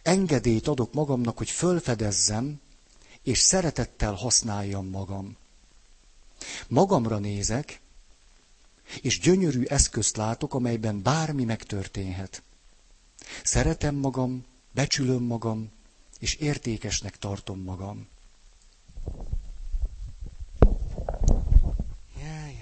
[0.03, 2.61] Engedélyt adok magamnak, hogy fölfedezzem,
[3.23, 5.37] és szeretettel használjam magam.
[6.69, 7.81] Magamra nézek,
[9.01, 12.43] és gyönyörű eszközt látok, amelyben bármi megtörténhet.
[13.43, 14.45] Szeretem magam,
[14.77, 15.71] becsülöm magam,
[16.19, 18.09] és értékesnek tartom magam.
[22.19, 22.57] Jaj.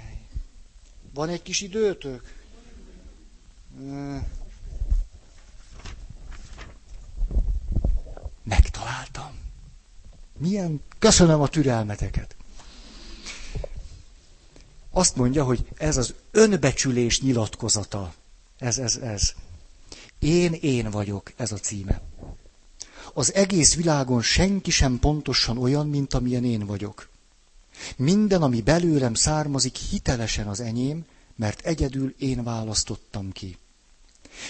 [1.15, 2.35] Van egy kis időtök?
[8.43, 9.39] Megtaláltam.
[10.39, 10.81] Milyen?
[10.99, 12.37] Köszönöm a türelmeteket.
[14.91, 18.15] Azt mondja, hogy ez az önbecsülés nyilatkozata.
[18.59, 19.35] Ez, ez, ez.
[20.25, 22.03] Én, én vagyok, ez a címe.
[23.15, 27.09] Az egész világon senki sem pontosan olyan, mint amilyen én vagyok.
[27.97, 31.05] Minden, ami belőlem származik, hitelesen az enyém,
[31.37, 33.59] mert egyedül én választottam ki.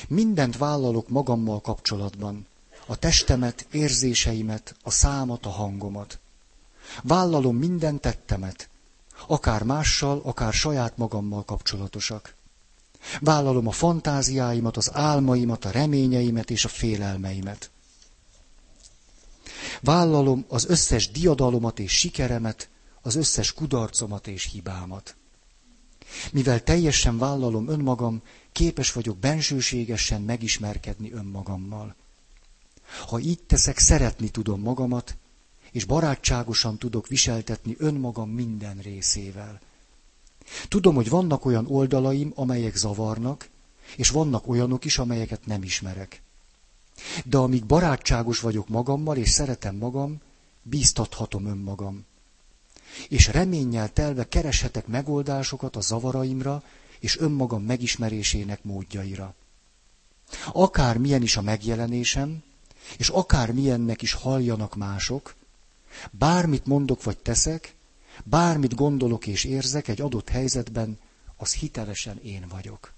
[0.08, 2.46] Mindent vállalok magammal kapcsolatban.
[2.86, 6.18] A testemet, érzéseimet, a számat, a hangomat.
[7.02, 8.68] Vállalom minden tettemet,
[9.26, 12.34] akár mással, akár saját magammal kapcsolatosak.
[13.20, 17.70] Vállalom a fantáziáimat, az álmaimat, a reményeimet és a félelmeimet.
[19.80, 22.68] Vállalom az összes diadalomat és sikeremet,
[23.02, 25.16] az összes kudarcomat és hibámat.
[26.32, 31.94] Mivel teljesen vállalom önmagam, képes vagyok bensőségesen megismerkedni önmagammal.
[33.06, 35.16] Ha így teszek, szeretni tudom magamat,
[35.70, 39.60] és barátságosan tudok viseltetni önmagam minden részével.
[40.68, 43.48] Tudom, hogy vannak olyan oldalaim, amelyek zavarnak,
[43.96, 46.22] és vannak olyanok is, amelyeket nem ismerek.
[47.24, 50.20] De amíg barátságos vagyok magammal, és szeretem magam,
[50.62, 52.04] bíztathatom önmagam.
[53.08, 56.62] És reménnyel telve kereshetek megoldásokat a zavaraimra,
[56.98, 59.34] és önmagam megismerésének módjaira.
[60.52, 62.42] Akár milyen is a megjelenésem,
[62.98, 65.34] és akár milyennek is halljanak mások,
[66.10, 67.74] bármit mondok vagy teszek,
[68.24, 70.98] bármit gondolok és érzek egy adott helyzetben,
[71.36, 72.92] az hitelesen én vagyok.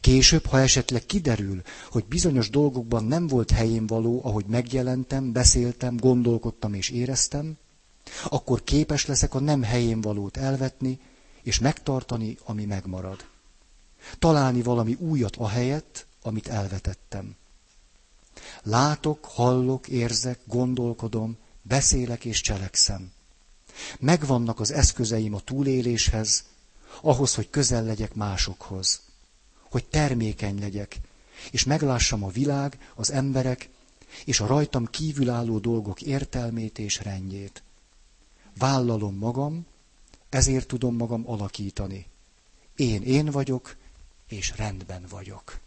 [0.00, 6.74] Később, ha esetleg kiderül, hogy bizonyos dolgokban nem volt helyén való, ahogy megjelentem, beszéltem, gondolkodtam
[6.74, 7.56] és éreztem,
[8.28, 10.98] akkor képes leszek a nem helyén valót elvetni,
[11.42, 13.24] és megtartani, ami megmarad.
[14.18, 17.36] Találni valami újat a helyet, amit elvetettem.
[18.62, 23.12] Látok, hallok, érzek, gondolkodom, beszélek és cselekszem.
[23.98, 26.44] Megvannak az eszközeim a túléléshez,
[27.00, 29.00] ahhoz, hogy közel legyek másokhoz,
[29.70, 31.00] hogy termékeny legyek,
[31.50, 33.68] és meglássam a világ, az emberek,
[34.24, 37.62] és a rajtam kívülálló dolgok értelmét és rendjét.
[38.58, 39.66] Vállalom magam,
[40.28, 42.06] ezért tudom magam alakítani.
[42.76, 43.76] Én én vagyok,
[44.28, 45.58] és rendben vagyok.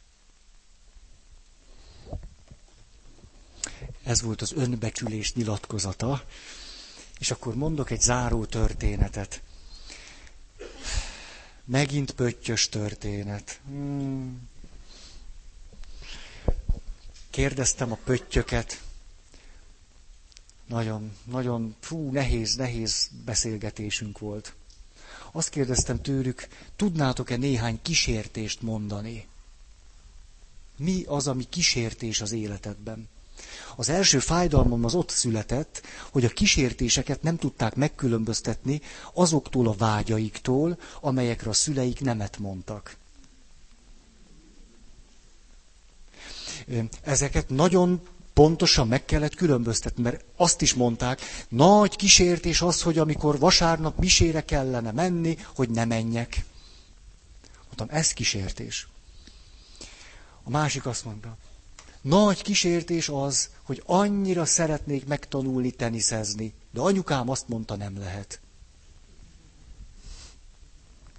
[4.03, 6.23] Ez volt az önbecsülés nyilatkozata.
[7.23, 9.41] És akkor mondok egy záró történetet.
[11.65, 13.59] Megint pöttyös történet.
[13.65, 14.49] Hmm.
[17.29, 18.81] Kérdeztem a pöttyöket.
[20.65, 24.53] Nagyon, nagyon, fú, nehéz, nehéz beszélgetésünk volt.
[25.31, 29.27] Azt kérdeztem tőlük, tudnátok-e néhány kísértést mondani?
[30.75, 33.09] Mi az, ami kísértés az életedben?
[33.75, 38.81] Az első fájdalmam az ott született, hogy a kísértéseket nem tudták megkülönböztetni
[39.13, 42.95] azoktól a vágyaiktól, amelyekre a szüleik nemet mondtak.
[47.03, 48.01] Ezeket nagyon
[48.33, 54.45] pontosan meg kellett különböztetni, mert azt is mondták, nagy kísértés az, hogy amikor vasárnap misére
[54.45, 56.45] kellene menni, hogy ne menjek.
[57.65, 58.87] Mondtam, ez kísértés.
[60.43, 61.37] A másik azt mondta,
[62.03, 68.39] nagy kísértés az, hogy annyira szeretnék megtanulni teniszezni, de anyukám azt mondta, nem lehet.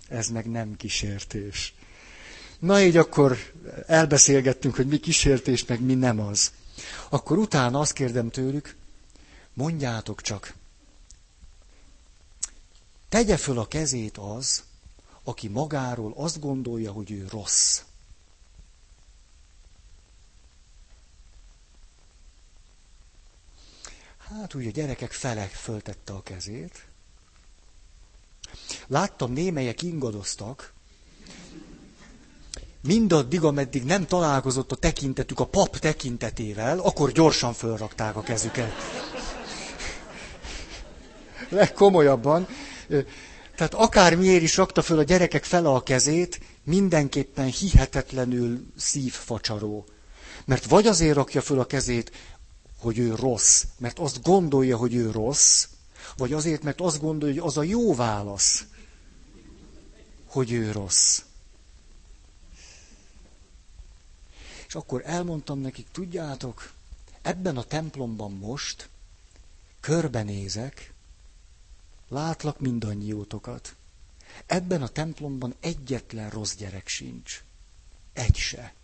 [0.09, 1.75] Ez meg nem kísértés.
[2.59, 3.39] Na így akkor
[3.87, 6.53] elbeszélgettünk, hogy mi kísértés, meg mi nem az.
[7.09, 8.77] Akkor utána azt kérdem tőlük,
[9.55, 10.55] mondjátok csak,
[13.09, 14.63] tegye föl a kezét az,
[15.25, 17.81] aki magáról azt gondolja, hogy ő rossz.
[24.41, 26.87] Hát úgy a gyerekek fele föltette a kezét.
[28.87, 30.73] Láttam, némelyek ingadoztak,
[32.81, 38.73] mindaddig, ameddig nem találkozott a tekintetük a pap tekintetével, akkor gyorsan fölrakták a kezüket.
[41.49, 42.47] Legkomolyabban.
[43.57, 49.85] Tehát akármiért is rakta föl a gyerekek fele a kezét, mindenképpen hihetetlenül szívfacsaró.
[50.45, 52.11] Mert vagy azért rakja föl a kezét,
[52.85, 55.69] hogy ő rossz, mert azt gondolja, hogy ő rossz,
[56.17, 58.65] vagy azért, mert azt gondolja, hogy az a jó válasz,
[60.27, 61.23] hogy ő rossz.
[64.67, 66.73] És akkor elmondtam nekik, tudjátok,
[67.23, 68.89] ebben a templomban most
[69.81, 70.93] körbenézek,
[72.09, 73.75] látlak mindannyiótokat.
[74.47, 77.43] Ebben a templomban egyetlen rossz gyerek sincs.
[78.13, 78.75] Egy se.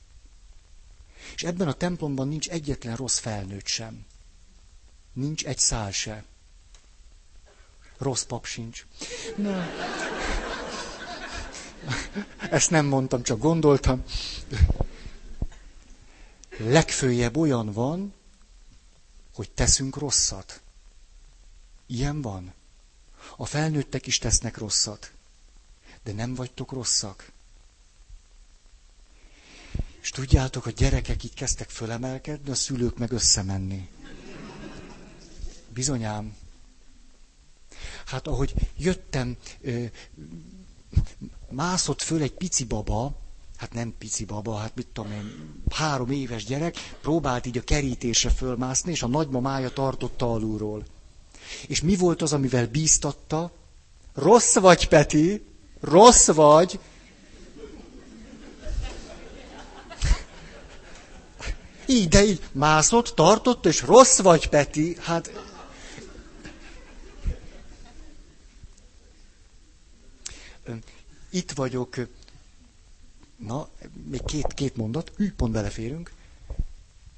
[1.35, 4.07] És ebben a templomban nincs egyetlen rossz felnőtt sem.
[5.12, 6.24] Nincs egy szál se.
[7.98, 8.86] Rossz pap sincs.
[9.36, 9.66] Na.
[12.51, 14.05] Ezt nem mondtam, csak gondoltam.
[16.59, 18.15] Legfőjebb olyan van,
[19.35, 20.61] hogy teszünk rosszat.
[21.86, 22.52] Ilyen van.
[23.36, 25.12] A felnőttek is tesznek rosszat.
[26.02, 27.31] De nem vagytok rosszak.
[30.01, 33.89] És tudjátok, a gyerekek így kezdtek fölemelkedni, a szülők meg összemenni.
[35.68, 36.36] Bizonyám.
[38.06, 39.36] Hát ahogy jöttem,
[41.48, 43.16] mászott föl egy pici baba,
[43.56, 48.31] hát nem pici baba, hát mit tudom én, három éves gyerek, próbált így a kerítésre
[48.31, 50.85] fölmászni, és a nagymamája tartotta alulról.
[51.66, 53.52] És mi volt az, amivel bíztatta?
[54.14, 55.44] Rossz vagy, Peti,
[55.81, 56.78] rossz vagy.
[61.91, 64.97] Így, de így mászott, tartott, és rossz vagy, Peti.
[65.01, 65.31] Hát
[71.31, 71.97] itt vagyok,
[73.37, 73.69] na,
[74.05, 76.12] még két, két mondat, hű, pont beleférünk.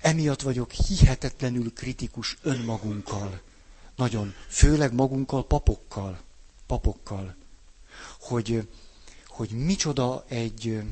[0.01, 3.40] Emiatt vagyok hihetetlenül kritikus önmagunkkal.
[3.97, 4.35] Nagyon.
[4.49, 6.20] Főleg magunkkal, papokkal.
[6.66, 7.35] Papokkal.
[8.20, 8.69] Hogy,
[9.27, 10.82] hogy micsoda egy,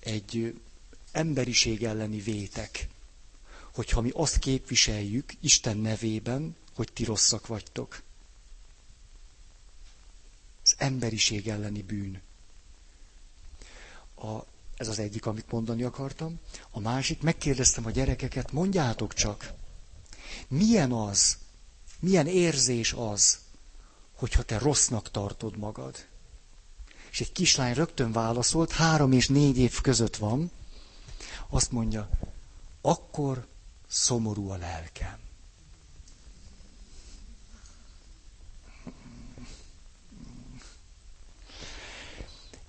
[0.00, 0.60] egy
[1.16, 2.88] emberiség elleni vétek.
[3.74, 8.02] Hogyha mi azt képviseljük Isten nevében, hogy ti rosszak vagytok
[10.62, 12.20] az emberiség elleni bűn.
[14.16, 14.38] A,
[14.76, 16.40] ez az egyik, amit mondani akartam.
[16.70, 19.52] A másik, megkérdeztem a gyerekeket, mondjátok csak,
[20.48, 21.36] milyen az,
[22.00, 23.38] milyen érzés az,
[24.14, 26.06] hogyha te rossznak tartod magad.
[27.10, 30.50] És egy kislány rögtön válaszolt, három és négy év között van,
[31.48, 32.10] azt mondja,
[32.80, 33.46] akkor
[33.86, 35.18] szomorú a lelkem.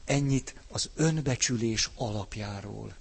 [0.06, 2.96] Ennyit az önbecsülés alapjáról.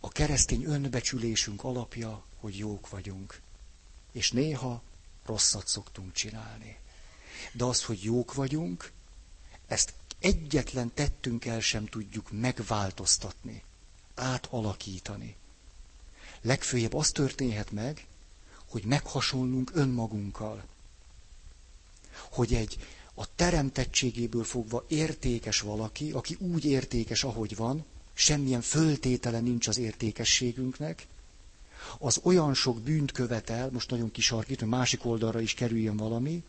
[0.00, 3.40] A keresztény önbecsülésünk alapja, hogy jók vagyunk.
[4.12, 4.82] És néha
[5.24, 6.78] rosszat szoktunk csinálni.
[7.52, 8.92] De az, hogy jók vagyunk,
[9.66, 13.62] ezt egyetlen tettünkkel sem tudjuk megváltoztatni,
[14.20, 15.36] átalakítani.
[16.42, 18.06] Legfőjebb az történhet meg,
[18.68, 20.64] hogy meghasonlunk önmagunkkal.
[22.30, 22.78] Hogy egy
[23.14, 27.84] a teremtettségéből fogva értékes valaki, aki úgy értékes, ahogy van,
[28.14, 31.06] semmilyen föltétele nincs az értékességünknek,
[31.98, 36.42] az olyan sok bűnt követel, most nagyon kisarkít, hogy másik oldalra is kerüljön valami,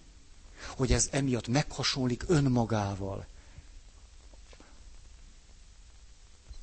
[0.68, 3.26] hogy ez emiatt meghasonlik önmagával.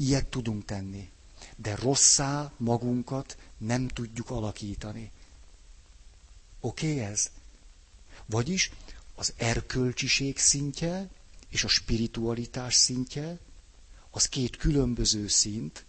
[0.01, 1.11] Ilyet tudunk tenni,
[1.57, 5.11] de rosszá magunkat nem tudjuk alakítani.
[6.61, 7.31] Oké okay ez?
[8.27, 8.71] Vagyis
[9.15, 11.09] az erkölcsiség szintje
[11.49, 13.39] és a spiritualitás szintje,
[14.11, 15.85] az két különböző szint,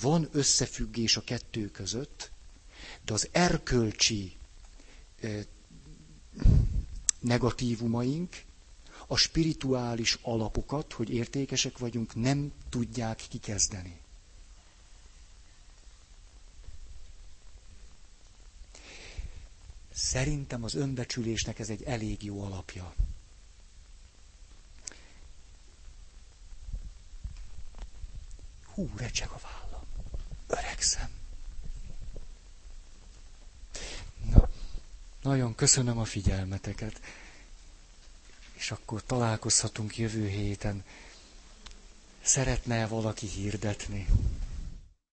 [0.00, 2.30] van összefüggés a kettő között,
[3.04, 4.36] de az erkölcsi
[5.20, 5.44] eh,
[7.20, 8.42] negatívumaink,
[9.10, 14.00] a spirituális alapokat, hogy értékesek vagyunk, nem tudják kikezdeni.
[19.92, 22.94] Szerintem az önbecsülésnek ez egy elég jó alapja.
[28.74, 29.84] Hú, recseg a vállam.
[30.46, 31.10] Öregszem.
[34.30, 34.48] Na,
[35.22, 37.00] nagyon köszönöm a figyelmeteket.
[38.58, 40.84] És akkor találkozhatunk jövő héten.
[42.22, 44.06] Szeretne valaki hirdetni?